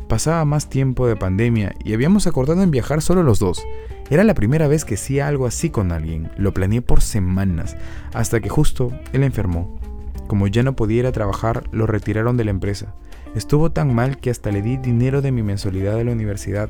Pasaba 0.07 0.45
más 0.45 0.69
tiempo 0.69 1.07
de 1.07 1.15
pandemia 1.15 1.73
y 1.83 1.95
habíamos 1.95 2.27
acordado 2.27 2.61
en 2.61 2.69
viajar 2.69 3.01
solo 3.01 3.23
los 3.23 3.39
dos. 3.39 3.65
Era 4.11 4.23
la 4.23 4.35
primera 4.35 4.67
vez 4.67 4.85
que 4.85 4.93
hacía 4.93 5.27
algo 5.27 5.47
así 5.47 5.71
con 5.71 5.91
alguien, 5.91 6.29
lo 6.37 6.53
planeé 6.53 6.83
por 6.83 7.01
semanas, 7.01 7.75
hasta 8.13 8.39
que 8.39 8.49
justo 8.49 8.91
él 9.13 9.23
enfermó. 9.23 9.79
Como 10.27 10.45
ya 10.45 10.61
no 10.61 10.75
podía 10.75 11.11
trabajar, 11.11 11.63
lo 11.71 11.87
retiraron 11.87 12.37
de 12.37 12.43
la 12.43 12.51
empresa. 12.51 12.93
Estuvo 13.33 13.71
tan 13.71 13.95
mal 13.95 14.17
que 14.17 14.29
hasta 14.29 14.51
le 14.51 14.61
di 14.61 14.77
dinero 14.77 15.23
de 15.23 15.31
mi 15.31 15.41
mensualidad 15.41 15.95
de 15.95 16.03
la 16.03 16.11
universidad 16.11 16.69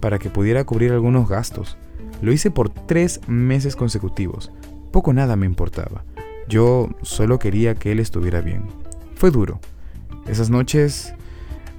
para 0.00 0.18
que 0.18 0.28
pudiera 0.28 0.64
cubrir 0.64 0.90
algunos 0.90 1.28
gastos. 1.28 1.78
Lo 2.22 2.32
hice 2.32 2.50
por 2.50 2.70
tres 2.70 3.20
meses 3.26 3.76
consecutivos, 3.76 4.52
poco 4.92 5.12
nada 5.12 5.36
me 5.36 5.44
importaba. 5.44 6.04
Yo 6.48 6.88
solo 7.02 7.38
quería 7.38 7.74
que 7.74 7.92
él 7.92 8.00
estuviera 8.00 8.40
bien. 8.40 8.62
Fue 9.16 9.30
duro. 9.30 9.60
Esas 10.26 10.48
noches 10.48 11.14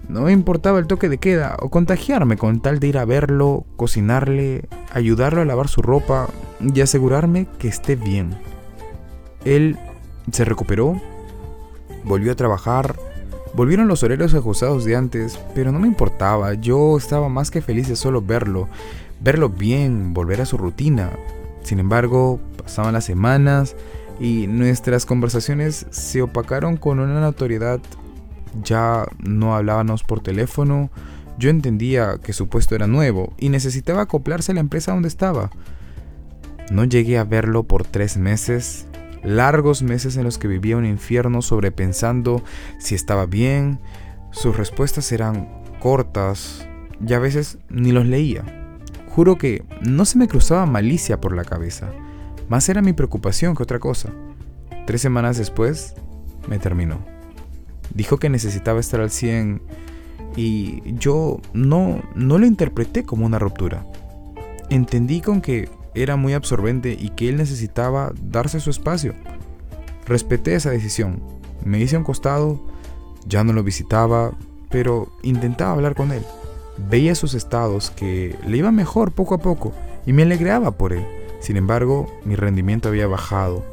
no 0.09 0.23
me 0.23 0.33
importaba 0.33 0.79
el 0.79 0.87
toque 0.87 1.07
de 1.07 1.17
queda 1.17 1.55
o 1.61 1.69
contagiarme 1.69 2.37
con 2.37 2.61
tal 2.61 2.79
de 2.79 2.87
ir 2.87 2.97
a 2.97 3.05
verlo, 3.05 3.65
cocinarle, 3.77 4.67
ayudarlo 4.91 5.41
a 5.41 5.45
lavar 5.45 5.69
su 5.69 5.81
ropa 5.81 6.27
y 6.59 6.81
asegurarme 6.81 7.47
que 7.57 7.69
esté 7.69 7.95
bien. 7.95 8.35
Él 9.45 9.77
se 10.31 10.43
recuperó, 10.43 11.01
volvió 12.03 12.33
a 12.33 12.35
trabajar, 12.35 12.97
volvieron 13.53 13.87
los 13.87 14.03
horarios 14.03 14.33
ajustados 14.33 14.83
de 14.83 14.95
antes, 14.95 15.39
pero 15.55 15.71
no 15.71 15.79
me 15.79 15.87
importaba, 15.87 16.53
yo 16.53 16.97
estaba 16.97 17.29
más 17.29 17.51
que 17.51 17.61
feliz 17.61 17.87
de 17.87 17.95
solo 17.95 18.21
verlo, 18.21 18.67
verlo 19.21 19.49
bien, 19.49 20.13
volver 20.13 20.41
a 20.41 20.45
su 20.45 20.57
rutina. 20.57 21.11
Sin 21.63 21.79
embargo, 21.79 22.39
pasaban 22.57 22.93
las 22.93 23.05
semanas 23.05 23.75
y 24.19 24.47
nuestras 24.47 25.05
conversaciones 25.05 25.85
se 25.89 26.21
opacaron 26.21 26.77
con 26.77 26.99
una 26.99 27.19
notoriedad. 27.19 27.79
Ya 28.63 29.05
no 29.19 29.55
hablábamos 29.55 30.03
por 30.03 30.21
teléfono, 30.21 30.89
yo 31.37 31.49
entendía 31.49 32.19
que 32.23 32.33
su 32.33 32.47
puesto 32.47 32.75
era 32.75 32.87
nuevo 32.87 33.33
y 33.37 33.49
necesitaba 33.49 34.03
acoplarse 34.03 34.51
a 34.51 34.55
la 34.55 34.61
empresa 34.61 34.91
donde 34.91 35.07
estaba. 35.07 35.49
No 36.71 36.85
llegué 36.85 37.17
a 37.17 37.23
verlo 37.23 37.63
por 37.63 37.85
tres 37.85 38.17
meses, 38.17 38.85
largos 39.23 39.81
meses 39.81 40.17
en 40.17 40.23
los 40.23 40.37
que 40.37 40.47
vivía 40.47 40.77
un 40.77 40.85
infierno 40.85 41.41
sobrepensando 41.41 42.43
si 42.79 42.95
estaba 42.95 43.25
bien. 43.25 43.79
Sus 44.31 44.55
respuestas 44.55 45.11
eran 45.11 45.49
cortas 45.79 46.67
y 47.05 47.13
a 47.13 47.19
veces 47.19 47.57
ni 47.69 47.91
los 47.91 48.05
leía. 48.05 48.62
Juro 49.15 49.37
que 49.37 49.63
no 49.81 50.05
se 50.05 50.17
me 50.17 50.27
cruzaba 50.27 50.65
malicia 50.65 51.21
por 51.21 51.35
la 51.35 51.45
cabeza. 51.45 51.91
Más 52.49 52.67
era 52.67 52.81
mi 52.81 52.93
preocupación 52.93 53.55
que 53.55 53.61
otra 53.61 53.79
cosa. 53.79 54.09
Tres 54.87 55.01
semanas 55.01 55.37
después, 55.37 55.93
me 56.47 56.57
terminó. 56.57 56.97
Dijo 57.93 58.17
que 58.17 58.29
necesitaba 58.29 58.79
estar 58.79 59.01
al 59.01 59.11
100 59.11 59.61
y 60.35 60.81
yo 60.97 61.41
no, 61.53 62.01
no 62.15 62.39
lo 62.39 62.47
interpreté 62.47 63.03
como 63.03 63.27
una 63.27 63.37
ruptura. 63.37 63.85
Entendí 64.69 65.21
con 65.21 65.41
que 65.41 65.69
era 65.93 66.15
muy 66.15 66.33
absorbente 66.33 66.97
y 66.99 67.09
que 67.09 67.29
él 67.29 67.37
necesitaba 67.37 68.13
darse 68.19 68.59
su 68.59 68.71
espacio. 68.71 69.13
Respeté 70.07 70.55
esa 70.55 70.71
decisión. 70.71 71.21
Me 71.63 71.79
hice 71.79 71.95
a 71.95 71.99
un 71.99 72.05
costado, 72.05 72.65
ya 73.27 73.43
no 73.43 73.53
lo 73.53 73.63
visitaba, 73.63 74.31
pero 74.71 75.11
intentaba 75.21 75.73
hablar 75.73 75.93
con 75.93 76.11
él. 76.11 76.23
Veía 76.77 77.15
sus 77.15 77.33
estados 77.33 77.91
que 77.91 78.35
le 78.47 78.57
iba 78.57 78.71
mejor 78.71 79.11
poco 79.11 79.35
a 79.35 79.39
poco 79.39 79.73
y 80.05 80.13
me 80.13 80.23
alegraba 80.23 80.71
por 80.71 80.93
él. 80.93 81.05
Sin 81.39 81.57
embargo, 81.57 82.07
mi 82.25 82.35
rendimiento 82.35 82.89
había 82.89 83.05
bajado, 83.05 83.65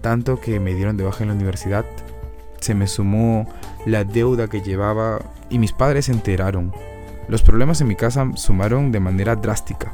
tanto 0.00 0.40
que 0.40 0.60
me 0.60 0.74
dieron 0.74 0.96
de 0.96 1.04
baja 1.04 1.22
en 1.22 1.28
la 1.28 1.34
universidad. 1.34 1.84
Se 2.60 2.74
me 2.74 2.86
sumó 2.86 3.48
la 3.86 4.04
deuda 4.04 4.48
que 4.48 4.60
llevaba 4.60 5.20
y 5.48 5.58
mis 5.58 5.72
padres 5.72 6.06
se 6.06 6.12
enteraron. 6.12 6.72
Los 7.28 7.42
problemas 7.42 7.80
en 7.80 7.88
mi 7.88 7.96
casa 7.96 8.28
sumaron 8.34 8.92
de 8.92 9.00
manera 9.00 9.36
drástica. 9.36 9.92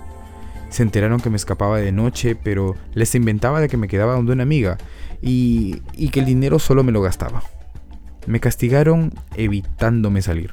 Se 0.71 0.83
enteraron 0.83 1.21
que 1.21 1.31
me 1.31 1.37
escapaba 1.37 1.79
de 1.79 1.93
noche, 1.93 2.35
pero 2.35 2.75
les 2.95 3.15
inventaba 3.15 3.61
de 3.61 3.69
que 3.69 3.77
me 3.77 3.89
quedaba 3.89 4.15
donde 4.15 4.33
una 4.33 4.43
amiga 4.43 4.77
y, 5.23 5.83
y 5.93 6.09
que 6.09 6.21
el 6.21 6.27
dinero 6.27 6.59
solo 6.59 6.83
me 6.83 6.93
lo 6.93 7.01
gastaba. 7.01 7.43
Me 8.27 8.41
castigaron 8.41 9.15
evitándome 9.35 10.23
salir. 10.23 10.53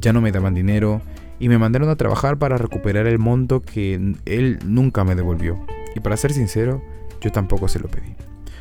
Ya 0.00 0.12
no 0.12 0.20
me 0.20 0.32
daban 0.32 0.54
dinero 0.54 1.00
y 1.38 1.48
me 1.48 1.58
mandaron 1.58 1.88
a 1.88 1.96
trabajar 1.96 2.38
para 2.38 2.58
recuperar 2.58 3.06
el 3.06 3.18
monto 3.18 3.62
que 3.62 4.14
él 4.24 4.58
nunca 4.64 5.04
me 5.04 5.14
devolvió. 5.14 5.64
Y 5.94 6.00
para 6.00 6.16
ser 6.16 6.32
sincero, 6.32 6.82
yo 7.20 7.32
tampoco 7.32 7.68
se 7.68 7.78
lo 7.78 7.88
pedí. 7.88 8.14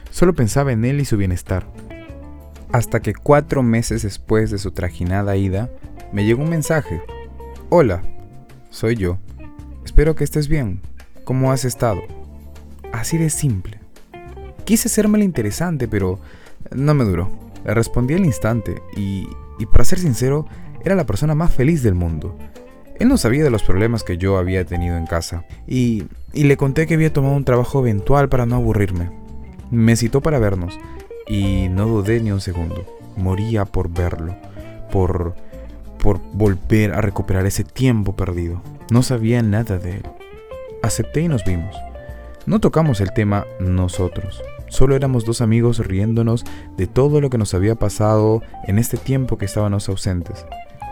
Solo 0.10 0.34
pensaba 0.34 0.72
en 0.72 0.86
él 0.86 1.00
y 1.00 1.06
su 1.06 1.18
bienestar. 1.18 1.68
Hasta 2.72 3.02
que 3.02 3.14
cuatro 3.14 3.64
meses 3.64 4.04
después 4.04 4.52
de 4.52 4.58
su 4.58 4.72
trajinada 4.72 5.36
ida, 5.36 5.70
me 6.12 6.26
llegó 6.26 6.44
un 6.44 6.50
mensaje. 6.50 7.02
Hola, 7.70 8.04
soy 8.70 8.96
yo. 8.96 9.18
Espero 9.84 10.16
que 10.16 10.24
estés 10.24 10.48
bien. 10.48 10.82
¿Cómo 11.24 11.52
has 11.52 11.66
estado? 11.66 12.02
Así 12.92 13.18
de 13.18 13.30
simple. 13.30 13.80
Quise 14.64 14.90
serme 14.90 15.24
interesante, 15.24 15.88
pero 15.88 16.20
no 16.74 16.94
me 16.94 17.04
duró. 17.04 17.30
Le 17.66 17.74
respondí 17.74 18.14
al 18.14 18.26
instante 18.26 18.82
y, 18.96 19.28
y 19.60 19.66
para 19.66 19.86
ser 19.86 20.00
sincero, 20.00 20.48
era 20.84 20.96
la 20.96 21.06
persona 21.06 21.36
más 21.36 21.54
feliz 21.54 21.84
del 21.84 21.96
mundo. 21.96 22.38
Él 23.00 23.10
no 23.10 23.18
sabía 23.18 23.44
de 23.44 23.50
los 23.50 23.64
problemas 23.64 24.04
que 24.04 24.18
yo 24.18 24.38
había 24.38 24.64
tenido 24.66 24.98
en 24.98 25.06
casa 25.06 25.44
y, 25.68 26.06
le 26.34 26.58
conté 26.58 26.88
que 26.88 26.94
había 26.94 27.14
tomado 27.14 27.36
un 27.36 27.46
trabajo 27.46 27.80
eventual 27.80 28.30
para 28.30 28.46
no 28.46 28.56
aburrirme. 28.56 29.10
Me 29.72 29.96
citó 29.96 30.22
para 30.22 30.40
vernos 30.40 30.78
y 31.28 31.68
no 31.70 31.88
dudé 31.88 32.22
ni 32.22 32.32
un 32.32 32.42
segundo. 32.42 32.86
Moría 33.18 33.66
por 33.66 33.90
verlo, 33.90 34.36
por, 34.92 35.36
por 35.98 36.20
volver 36.34 36.94
a 36.94 37.02
recuperar 37.02 37.46
ese 37.46 37.64
tiempo 37.64 38.16
perdido. 38.16 38.62
No 38.92 39.02
sabía 39.04 39.42
nada 39.42 39.78
de 39.78 39.98
él. 39.98 40.04
Acepté 40.84 41.22
y 41.22 41.28
nos 41.28 41.44
vimos. 41.44 41.76
No 42.46 42.60
tocamos 42.60 43.02
el 43.02 43.12
tema 43.12 43.46
nosotros. 43.60 44.42
Solo 44.68 44.96
éramos 44.96 45.26
dos 45.26 45.42
amigos 45.42 45.80
riéndonos 45.80 46.46
de 46.78 46.88
todo 46.88 47.22
lo 47.22 47.30
que 47.30 47.38
nos 47.38 47.54
había 47.54 47.76
pasado 47.76 48.42
en 48.68 48.78
este 48.78 48.98
tiempo 48.98 49.38
que 49.38 49.46
estábamos 49.46 49.90
ausentes. 49.90 50.46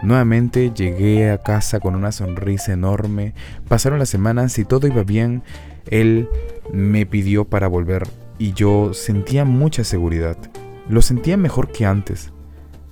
Nuevamente 0.04 0.72
llegué 0.76 1.32
a 1.32 1.38
casa 1.38 1.80
con 1.80 1.96
una 1.96 2.12
sonrisa 2.12 2.74
enorme. 2.74 3.34
Pasaron 3.70 4.00
las 4.00 4.10
semanas 4.10 4.60
y 4.60 4.66
todo 4.66 4.86
iba 4.88 5.04
bien. 5.04 5.44
Él 5.90 6.28
me 6.74 7.06
pidió 7.06 7.46
para 7.46 7.68
volver 7.68 8.08
y 8.38 8.52
yo 8.52 8.94
sentía 8.94 9.46
mucha 9.46 9.86
seguridad. 9.86 10.38
Lo 10.90 11.02
sentía 11.02 11.38
mejor 11.38 11.72
que 11.72 11.86
antes. 11.86 12.34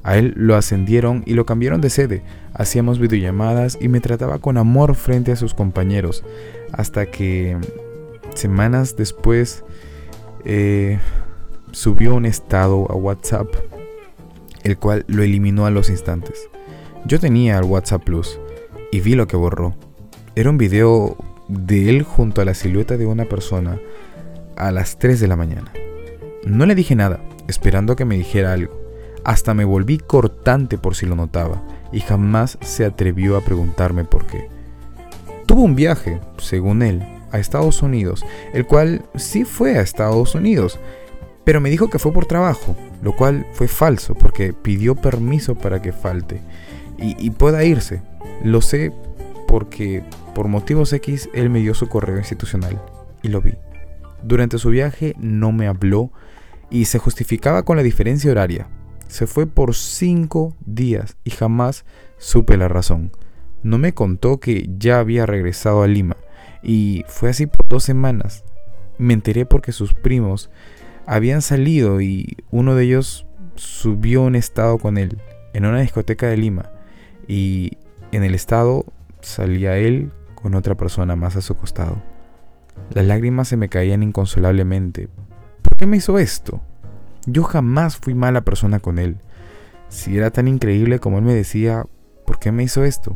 A 0.04 0.18
él 0.18 0.34
lo 0.38 0.56
ascendieron 0.56 1.24
y 1.26 1.34
lo 1.34 1.46
cambiaron 1.46 1.82
de 1.82 1.90
sede. 1.90 2.24
Hacíamos 2.54 2.98
videollamadas 2.98 3.78
y 3.80 3.90
me 3.90 4.00
trataba 4.00 4.40
con 4.40 4.58
amor 4.58 4.96
frente 4.96 5.34
a 5.34 5.36
sus 5.36 5.54
compañeros. 5.54 6.24
Hasta 6.72 7.08
que 7.08 7.58
semanas 8.34 8.96
después 8.96 9.66
eh, 10.46 11.00
subió 11.72 12.16
un 12.16 12.26
estado 12.26 12.90
a 12.90 12.96
WhatsApp, 12.96 13.48
el 14.64 14.78
cual 14.78 15.04
lo 15.08 15.24
eliminó 15.24 15.66
a 15.66 15.72
los 15.72 15.90
instantes. 15.90 16.50
Yo 17.06 17.20
tenía 17.20 17.58
el 17.58 17.64
WhatsApp 17.64 18.04
Plus 18.04 18.40
y 18.92 19.00
vi 19.00 19.16
lo 19.16 19.28
que 19.28 19.36
borró. 19.36 19.74
Era 20.36 20.52
un 20.52 20.58
video 20.58 21.18
de 21.48 21.90
él 21.90 22.04
junto 22.04 22.42
a 22.42 22.46
la 22.46 22.54
silueta 22.54 22.96
de 22.96 23.08
una 23.08 23.26
persona 23.26 23.80
a 24.56 24.72
las 24.72 25.00
3 25.00 25.20
de 25.20 25.28
la 25.28 25.36
mañana. 25.36 25.72
No 26.46 26.66
le 26.66 26.76
dije 26.76 26.96
nada, 26.96 27.20
esperando 27.48 27.96
que 27.96 28.06
me 28.06 28.18
dijera 28.18 28.54
algo. 28.54 28.80
Hasta 29.24 29.54
me 29.54 29.66
volví 29.66 29.98
cortante 29.98 30.78
por 30.78 30.96
si 30.96 31.08
lo 31.08 31.16
notaba 31.16 31.64
y 31.92 32.02
jamás 32.02 32.58
se 32.62 32.86
atrevió 32.86 33.36
a 33.36 33.42
preguntarme 33.42 34.04
por 34.04 34.28
qué. 34.28 34.48
Tuvo 35.48 35.64
un 35.64 35.76
viaje, 35.76 36.20
según 36.38 36.84
él, 36.84 37.04
a 37.32 37.40
Estados 37.40 37.82
Unidos, 37.82 38.24
el 38.54 38.66
cual 38.68 39.04
sí 39.16 39.44
fue 39.44 39.78
a 39.78 39.82
Estados 39.82 40.36
Unidos, 40.36 40.80
pero 41.44 41.62
me 41.62 41.72
dijo 41.72 41.90
que 41.90 42.00
fue 42.00 42.14
por 42.14 42.28
trabajo, 42.28 42.76
lo 43.02 43.16
cual 43.16 43.48
fue 43.54 43.68
falso 43.68 44.14
porque 44.14 44.54
pidió 44.54 44.96
permiso 44.96 45.56
para 45.56 45.82
que 45.82 45.92
falte 45.92 46.42
y, 47.02 47.30
pueda 47.32 47.64
irse. 47.64 48.02
Lo 48.44 48.62
sé 48.62 48.94
porque 49.48 50.04
por 50.36 50.48
motivos 50.48 50.94
X 50.94 51.30
él 51.34 51.50
me 51.50 51.60
dio 51.60 51.74
su 51.74 51.88
correo 51.88 52.18
institucional 52.18 52.82
y 53.22 53.30
lo 53.30 53.42
vi. 53.42 53.54
Durante 54.24 54.58
su 54.58 54.70
viaje 54.70 55.16
no 55.18 55.52
me 55.52 55.68
habló 55.68 56.12
y 56.70 56.86
se 56.86 57.00
justificaba 57.00 57.64
con 57.64 57.76
la 57.76 57.84
diferencia 57.84 58.32
horaria. 58.32 58.68
Se 59.08 59.28
fue 59.28 59.48
por 59.48 59.76
cinco 59.76 60.56
días 60.66 61.18
y 61.24 61.32
jamás 61.32 61.86
supe 62.18 62.56
la 62.56 62.68
razón. 62.68 63.12
No 63.64 63.78
me 63.78 63.94
contó 63.94 64.40
que 64.40 64.70
ya 64.78 65.00
había 65.00 65.26
regresado 65.26 65.84
a 65.84 65.88
Lima 65.88 66.18
y 66.64 67.04
fue 67.08 67.30
así 67.30 67.48
por 67.48 67.68
dos 67.68 67.84
semanas. 67.84 68.46
Me 68.98 69.14
enteré 69.14 69.46
porque 69.46 69.72
sus 69.72 69.94
primos 69.94 70.50
habían 71.06 71.42
salido 71.42 72.00
y 72.00 72.38
uno 72.52 72.76
de 72.76 72.86
ellos 72.86 73.26
subió 73.56 74.22
un 74.22 74.36
estado 74.36 74.78
con 74.78 74.98
él 74.98 75.18
en 75.54 75.66
una 75.66 75.82
discoteca 75.82 76.28
de 76.28 76.38
Lima 76.38 76.71
y 77.32 77.78
en 78.12 78.26
el 78.26 78.36
estado 78.36 78.84
salía 79.22 79.78
él 79.78 80.12
con 80.36 80.54
otra 80.54 80.76
persona 80.76 81.16
más 81.16 81.38
a 81.38 81.42
su 81.42 81.56
costado. 81.56 81.96
Las 82.94 83.06
lágrimas 83.06 83.48
se 83.48 83.56
me 83.56 83.70
caían 83.70 84.04
inconsolablemente. 84.04 85.08
¿Por 85.62 85.78
qué 85.78 85.86
me 85.86 85.96
hizo 85.96 86.20
esto? 86.20 86.60
Yo 87.26 87.44
jamás 87.44 87.96
fui 87.96 88.16
mala 88.16 88.42
persona 88.42 88.82
con 88.82 89.00
él. 89.00 89.16
Si 89.88 90.18
era 90.18 90.32
tan 90.32 90.50
increíble 90.50 91.00
como 91.00 91.20
él 91.20 91.24
me 91.24 91.34
decía, 91.34 91.86
¿por 92.26 92.38
qué 92.38 92.52
me 92.52 92.64
hizo 92.64 92.84
esto? 92.84 93.16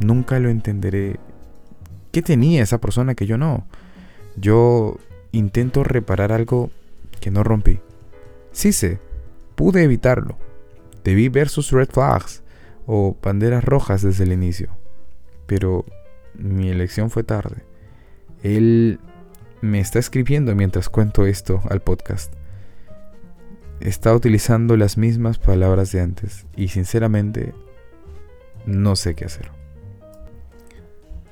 Nunca 0.00 0.38
lo 0.38 0.50
entenderé. 0.50 1.18
¿Qué 2.12 2.20
tenía 2.20 2.62
esa 2.62 2.76
persona 2.76 3.14
que 3.14 3.24
yo 3.24 3.38
no? 3.38 3.66
Yo 4.36 4.98
intento 5.32 5.82
reparar 5.82 6.30
algo 6.30 6.68
que 7.22 7.30
no 7.30 7.42
rompí. 7.42 7.80
Sí 8.52 8.74
sé, 8.74 9.00
pude 9.54 9.82
evitarlo. 9.82 10.36
Debí 11.04 11.30
ver 11.30 11.48
sus 11.48 11.70
red 11.70 11.88
flags 11.88 12.42
o 12.92 13.16
banderas 13.22 13.62
rojas 13.62 14.02
desde 14.02 14.24
el 14.24 14.32
inicio. 14.32 14.76
Pero 15.46 15.84
mi 16.34 16.70
elección 16.70 17.08
fue 17.08 17.22
tarde. 17.22 17.62
Él 18.42 18.98
me 19.60 19.78
está 19.78 20.00
escribiendo 20.00 20.56
mientras 20.56 20.88
cuento 20.88 21.24
esto 21.24 21.62
al 21.70 21.82
podcast. 21.82 22.32
Está 23.78 24.12
utilizando 24.12 24.76
las 24.76 24.98
mismas 24.98 25.38
palabras 25.38 25.92
de 25.92 26.00
antes 26.00 26.46
y 26.56 26.66
sinceramente 26.66 27.54
no 28.66 28.96
sé 28.96 29.14
qué 29.14 29.26
hacer. 29.26 29.52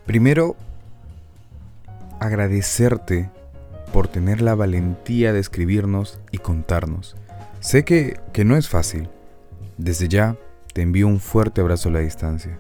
Primero, 0.07 0.55
agradecerte 2.21 3.31
por 3.93 4.07
tener 4.07 4.43
la 4.43 4.55
valentía 4.55 5.33
de 5.33 5.41
escribirnos 5.41 6.21
y 6.31 6.39
contarnos. 6.39 7.17
Sé 7.59 7.85
que, 7.85 8.21
que 8.33 8.45
no 8.45 8.57
es 8.57 8.69
fácil. 8.69 9.09
Desde 9.77 10.07
ya, 10.07 10.37
te 10.73 10.83
envío 10.83 11.07
un 11.07 11.21
fuerte 11.21 11.61
abrazo 11.61 11.89
a 11.89 11.93
la 11.93 12.01
distancia. 12.01 12.59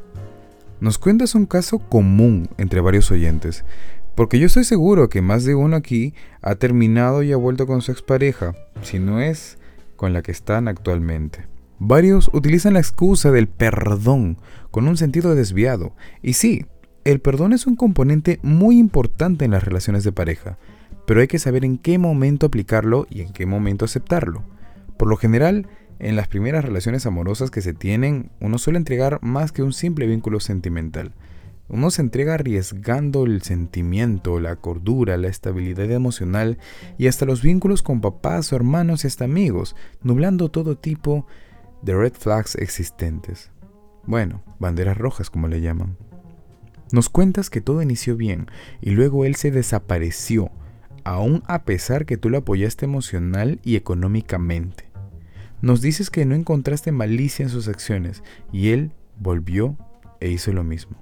Nos 0.80 0.98
cuentas 0.98 1.34
un 1.34 1.46
caso 1.46 1.78
común 1.78 2.48
entre 2.56 2.80
varios 2.80 3.10
oyentes, 3.10 3.64
porque 4.14 4.38
yo 4.38 4.46
estoy 4.46 4.64
seguro 4.64 5.08
que 5.08 5.22
más 5.22 5.44
de 5.44 5.54
uno 5.54 5.76
aquí 5.76 6.14
ha 6.42 6.54
terminado 6.56 7.22
y 7.22 7.32
ha 7.32 7.36
vuelto 7.36 7.66
con 7.66 7.82
su 7.82 7.92
expareja, 7.92 8.54
si 8.82 8.98
no 8.98 9.20
es 9.20 9.58
con 9.96 10.12
la 10.12 10.22
que 10.22 10.32
están 10.32 10.68
actualmente. 10.68 11.46
Varios 11.78 12.30
utilizan 12.32 12.74
la 12.74 12.80
excusa 12.80 13.30
del 13.30 13.48
perdón 13.48 14.38
con 14.70 14.88
un 14.88 14.96
sentido 14.96 15.34
desviado, 15.34 15.92
y 16.22 16.32
sí, 16.32 16.66
el 17.04 17.20
perdón 17.20 17.52
es 17.52 17.66
un 17.66 17.76
componente 17.76 18.38
muy 18.42 18.78
importante 18.78 19.44
en 19.44 19.52
las 19.52 19.64
relaciones 19.64 20.04
de 20.04 20.12
pareja, 20.12 20.58
pero 21.06 21.20
hay 21.20 21.26
que 21.26 21.38
saber 21.38 21.64
en 21.64 21.78
qué 21.78 21.98
momento 21.98 22.46
aplicarlo 22.46 23.06
y 23.08 23.22
en 23.22 23.32
qué 23.32 23.46
momento 23.46 23.84
aceptarlo. 23.84 24.42
Por 24.98 25.08
lo 25.08 25.16
general, 25.16 25.68
en 25.98 26.16
las 26.16 26.28
primeras 26.28 26.64
relaciones 26.64 27.06
amorosas 27.06 27.50
que 27.50 27.60
se 27.60 27.74
tienen, 27.74 28.30
uno 28.40 28.58
suele 28.58 28.78
entregar 28.78 29.18
más 29.22 29.52
que 29.52 29.62
un 29.62 29.72
simple 29.72 30.06
vínculo 30.06 30.40
sentimental. 30.40 31.12
Uno 31.68 31.90
se 31.90 32.00
entrega 32.00 32.34
arriesgando 32.34 33.24
el 33.24 33.42
sentimiento, 33.42 34.40
la 34.40 34.56
cordura, 34.56 35.18
la 35.18 35.28
estabilidad 35.28 35.90
emocional 35.90 36.58
y 36.96 37.08
hasta 37.08 37.26
los 37.26 37.42
vínculos 37.42 37.82
con 37.82 38.00
papás 38.00 38.52
o 38.52 38.56
hermanos 38.56 39.04
y 39.04 39.08
hasta 39.08 39.24
amigos, 39.24 39.76
nublando 40.02 40.50
todo 40.50 40.78
tipo 40.78 41.26
de 41.82 41.94
red 41.94 42.14
flags 42.14 42.54
existentes. 42.54 43.50
Bueno, 44.06 44.42
banderas 44.58 44.96
rojas 44.96 45.28
como 45.28 45.48
le 45.48 45.60
llaman. 45.60 45.98
Nos 46.90 47.10
cuentas 47.10 47.50
que 47.50 47.60
todo 47.60 47.82
inició 47.82 48.16
bien 48.16 48.46
y 48.80 48.90
luego 48.90 49.26
él 49.26 49.34
se 49.34 49.50
desapareció, 49.50 50.50
aún 51.04 51.42
a 51.46 51.64
pesar 51.64 52.06
que 52.06 52.16
tú 52.16 52.30
lo 52.30 52.38
apoyaste 52.38 52.86
emocional 52.86 53.60
y 53.62 53.76
económicamente. 53.76 54.87
Nos 55.60 55.80
dices 55.80 56.10
que 56.10 56.24
no 56.24 56.34
encontraste 56.34 56.92
malicia 56.92 57.42
en 57.42 57.48
sus 57.48 57.68
acciones 57.68 58.22
y 58.52 58.70
él 58.70 58.92
volvió 59.18 59.76
e 60.20 60.30
hizo 60.30 60.52
lo 60.52 60.64
mismo. 60.64 60.96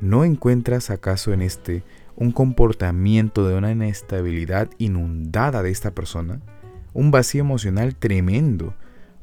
¿No 0.00 0.24
encuentras 0.24 0.90
acaso 0.90 1.32
en 1.32 1.42
este 1.42 1.82
un 2.16 2.32
comportamiento 2.32 3.46
de 3.46 3.56
una 3.56 3.72
inestabilidad 3.72 4.68
inundada 4.78 5.62
de 5.62 5.70
esta 5.70 5.92
persona? 5.92 6.40
Un 6.92 7.10
vacío 7.10 7.40
emocional 7.40 7.94
tremendo 7.94 8.74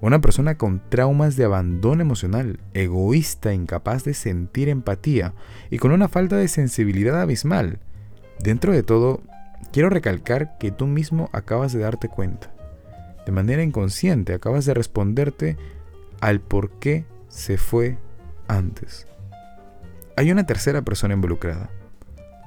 una 0.01 0.21
persona 0.21 0.55
con 0.55 0.81
traumas 0.89 1.35
de 1.35 1.43
abandono 1.43 2.01
emocional, 2.01 2.59
egoísta, 2.73 3.53
incapaz 3.53 4.05
de 4.05 4.13
sentir 4.13 4.69
empatía 4.69 5.33
y 5.69 5.77
con 5.77 5.91
una 5.91 6.07
falta 6.07 6.37
de 6.37 6.47
sensibilidad 6.47 7.21
abismal. 7.21 7.79
Dentro 8.39 8.71
de 8.71 8.83
todo, 8.83 9.21
quiero 9.73 9.89
recalcar 9.89 10.57
que 10.57 10.71
tú 10.71 10.87
mismo 10.87 11.29
acabas 11.33 11.73
de 11.73 11.79
darte 11.79 12.07
cuenta. 12.07 12.53
De 13.29 13.35
manera 13.35 13.61
inconsciente 13.61 14.33
acabas 14.33 14.65
de 14.65 14.73
responderte 14.73 15.55
al 16.19 16.41
por 16.41 16.71
qué 16.79 17.05
se 17.27 17.59
fue 17.59 17.99
antes. 18.47 19.05
Hay 20.17 20.31
una 20.31 20.47
tercera 20.47 20.81
persona 20.81 21.13
involucrada. 21.13 21.69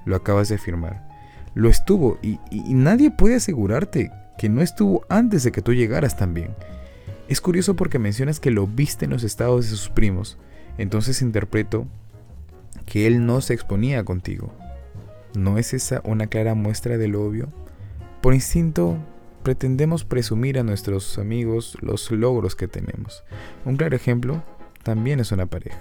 Lo 0.06 0.16
acabas 0.16 0.48
de 0.48 0.56
afirmar. 0.56 1.08
Lo 1.54 1.68
estuvo 1.68 2.18
y, 2.20 2.40
nadie 2.74 3.12
puede 3.12 3.36
asegurarte 3.36 4.10
que 4.36 4.48
no 4.48 4.60
estuvo 4.60 5.06
antes 5.08 5.44
de 5.44 5.52
que 5.52 5.62
tú 5.62 5.72
llegaras 5.72 6.16
también. 6.16 6.56
Es 7.28 7.40
curioso 7.40 7.76
porque 7.76 8.00
mencionas 8.00 8.40
que 8.40 8.50
lo 8.50 8.66
viste 8.66 9.04
en 9.04 9.12
los 9.12 9.22
estados 9.22 9.66
de 9.66 9.76
sus 9.76 9.88
primos, 9.88 10.36
entonces 10.78 11.22
interpreto 11.22 11.86
que 12.86 13.06
él 13.06 13.24
no 13.24 13.40
se 13.40 13.54
exponía 13.54 14.04
contigo. 14.04 14.52
¿No 15.38 15.58
es 15.58 15.74
esa 15.74 16.00
una 16.02 16.26
clara 16.26 16.56
muestra 16.56 16.98
del 16.98 17.14
obvio? 17.14 17.50
Por 18.20 18.34
instinto, 18.34 18.98
pretendemos 19.42 20.04
presumir 20.04 20.58
a 20.58 20.62
nuestros 20.62 21.18
amigos 21.18 21.76
los 21.80 22.10
logros 22.10 22.56
que 22.56 22.68
tenemos. 22.68 23.24
Un 23.64 23.76
claro 23.76 23.96
ejemplo 23.96 24.42
también 24.82 25.20
es 25.20 25.32
una 25.32 25.46
pareja. 25.46 25.78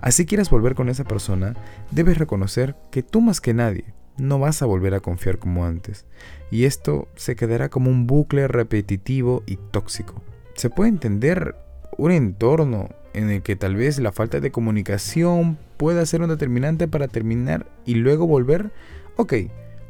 Así 0.00 0.26
quieras 0.26 0.50
volver 0.50 0.74
con 0.74 0.88
esa 0.88 1.04
persona, 1.04 1.54
debes 1.90 2.18
reconocer 2.18 2.76
que 2.90 3.02
tú 3.02 3.20
más 3.20 3.40
que 3.40 3.54
nadie 3.54 3.94
no 4.18 4.38
vas 4.38 4.62
a 4.62 4.66
volver 4.66 4.94
a 4.94 5.00
confiar 5.00 5.38
como 5.38 5.66
antes, 5.66 6.06
y 6.50 6.64
esto 6.64 7.08
se 7.16 7.36
quedará 7.36 7.68
como 7.68 7.90
un 7.90 8.06
bucle 8.06 8.48
repetitivo 8.48 9.42
y 9.46 9.56
tóxico 9.56 10.22
se 10.56 10.70
puede 10.70 10.88
entender 10.88 11.54
un 11.96 12.10
entorno 12.10 12.88
en 13.12 13.30
el 13.30 13.42
que 13.42 13.56
tal 13.56 13.76
vez 13.76 13.98
la 13.98 14.12
falta 14.12 14.40
de 14.40 14.50
comunicación 14.50 15.58
pueda 15.76 16.04
ser 16.04 16.22
un 16.22 16.28
determinante 16.28 16.88
para 16.88 17.08
terminar 17.08 17.66
y 17.84 17.94
luego 17.94 18.26
volver. 18.26 18.72
Ok, 19.16 19.34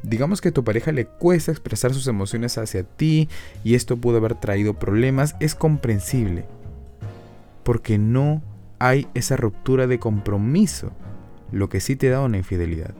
digamos 0.06 0.40
que 0.40 0.48
a 0.48 0.52
tu 0.52 0.64
pareja 0.64 0.92
le 0.92 1.06
cuesta 1.06 1.50
expresar 1.50 1.92
sus 1.92 2.06
emociones 2.06 2.58
hacia 2.58 2.84
ti 2.84 3.28
y 3.64 3.74
esto 3.74 3.96
pudo 3.96 4.18
haber 4.18 4.34
traído 4.36 4.74
problemas, 4.74 5.36
es 5.40 5.54
comprensible. 5.54 6.46
Porque 7.62 7.98
no 7.98 8.42
hay 8.78 9.08
esa 9.14 9.36
ruptura 9.36 9.86
de 9.86 9.98
compromiso, 9.98 10.92
lo 11.50 11.68
que 11.68 11.80
sí 11.80 11.96
te 11.96 12.08
da 12.08 12.20
una 12.20 12.38
infidelidad. 12.38 12.94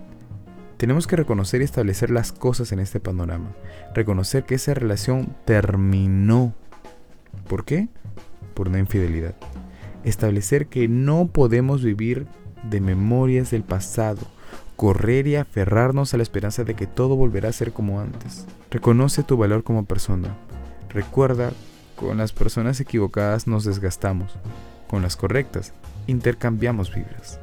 Tenemos 0.77 1.07
que 1.07 1.17
reconocer 1.17 1.63
y 1.63 1.65
establecer 1.65 2.11
las 2.11 2.33
cosas 2.33 2.73
en 2.73 2.81
este 2.81 3.01
panorama. 3.01 3.55
Reconocer 3.95 4.45
que 4.45 4.57
esa 4.57 4.75
relación 4.75 5.35
terminó 5.47 6.55
¿Por 7.49 7.65
qué? 7.65 7.89
Por 8.55 8.69
una 8.69 8.79
infidelidad. 8.79 9.35
Establecer 10.05 10.67
que 10.67 10.89
no 10.89 11.29
podemos 11.29 11.83
vivir 11.83 12.27
de 12.69 12.81
memorias 12.81 13.51
del 13.51 13.63
pasado, 13.63 14.21
correr 14.77 15.27
y 15.27 15.37
aferrarnos 15.37 16.13
a 16.13 16.19
la 16.19 16.23
esperanza 16.23 16.65
de 16.65 16.75
que 16.75 16.87
todo 16.87 17.17
volverá 17.17 17.49
a 17.49 17.53
ser 17.53 17.73
como 17.73 18.01
antes. 18.01 18.47
Reconoce 18.71 19.23
tu 19.23 19.37
valor 19.37 19.65
como 19.65 19.85
persona. 19.85 20.37
Recuerda, 20.91 21.51
con 21.97 22.19
las 22.19 22.33
personas 22.33 22.79
equivocadas 22.81 23.47
nos 23.47 23.65
desgastamos, 23.65 24.37
con 24.87 25.03
las 25.03 25.17
correctas 25.17 25.73
intercambiamos 26.07 26.95
vibras. 26.95 27.41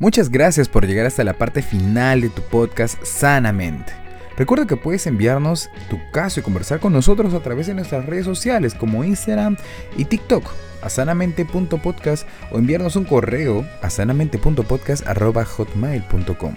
Muchas 0.00 0.30
gracias 0.30 0.68
por 0.68 0.86
llegar 0.86 1.06
hasta 1.06 1.24
la 1.24 1.34
parte 1.34 1.62
final 1.62 2.20
de 2.20 2.30
tu 2.30 2.42
podcast 2.42 3.02
Sanamente. 3.04 4.07
Recuerda 4.38 4.66
que 4.68 4.76
puedes 4.76 5.04
enviarnos 5.08 5.68
tu 5.90 5.98
caso 6.12 6.38
y 6.38 6.44
conversar 6.44 6.78
con 6.78 6.92
nosotros 6.92 7.34
a 7.34 7.40
través 7.40 7.66
de 7.66 7.74
nuestras 7.74 8.06
redes 8.06 8.24
sociales 8.24 8.72
como 8.72 9.02
Instagram 9.02 9.56
y 9.96 10.04
TikTok 10.04 10.44
a 10.80 10.88
sanamente.podcast 10.88 12.24
o 12.52 12.58
enviarnos 12.58 12.94
un 12.94 13.02
correo 13.02 13.66
a 13.82 13.90
sanamente.podcast.hotmail.com. 13.90 16.54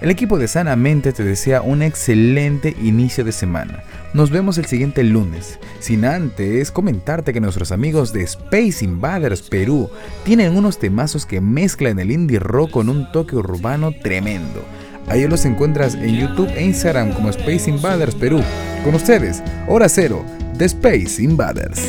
El 0.00 0.10
equipo 0.10 0.38
de 0.38 0.48
Sanamente 0.48 1.12
te 1.12 1.22
desea 1.22 1.62
un 1.62 1.82
excelente 1.82 2.74
inicio 2.82 3.22
de 3.22 3.30
semana. 3.30 3.84
Nos 4.12 4.30
vemos 4.30 4.58
el 4.58 4.64
siguiente 4.64 5.04
lunes. 5.04 5.60
Sin 5.78 6.04
antes 6.06 6.72
comentarte 6.72 7.32
que 7.32 7.40
nuestros 7.40 7.70
amigos 7.70 8.12
de 8.12 8.22
Space 8.22 8.84
Invaders 8.84 9.42
Perú 9.42 9.88
tienen 10.24 10.56
unos 10.56 10.80
temazos 10.80 11.26
que 11.26 11.40
mezclan 11.40 12.00
el 12.00 12.10
indie 12.10 12.40
rock 12.40 12.72
con 12.72 12.88
un 12.88 13.12
toque 13.12 13.36
urbano 13.36 13.92
tremendo. 14.02 14.64
Ahí 15.08 15.26
los 15.26 15.44
encuentras 15.44 15.94
en 15.94 16.16
YouTube 16.16 16.50
e 16.54 16.64
Instagram 16.64 17.12
como 17.12 17.30
Space 17.30 17.68
Invaders 17.68 18.14
Perú. 18.14 18.42
Con 18.84 18.94
ustedes, 18.94 19.42
Hora 19.66 19.88
Cero, 19.88 20.24
de 20.54 20.64
Space 20.66 21.22
Invaders. 21.22 21.80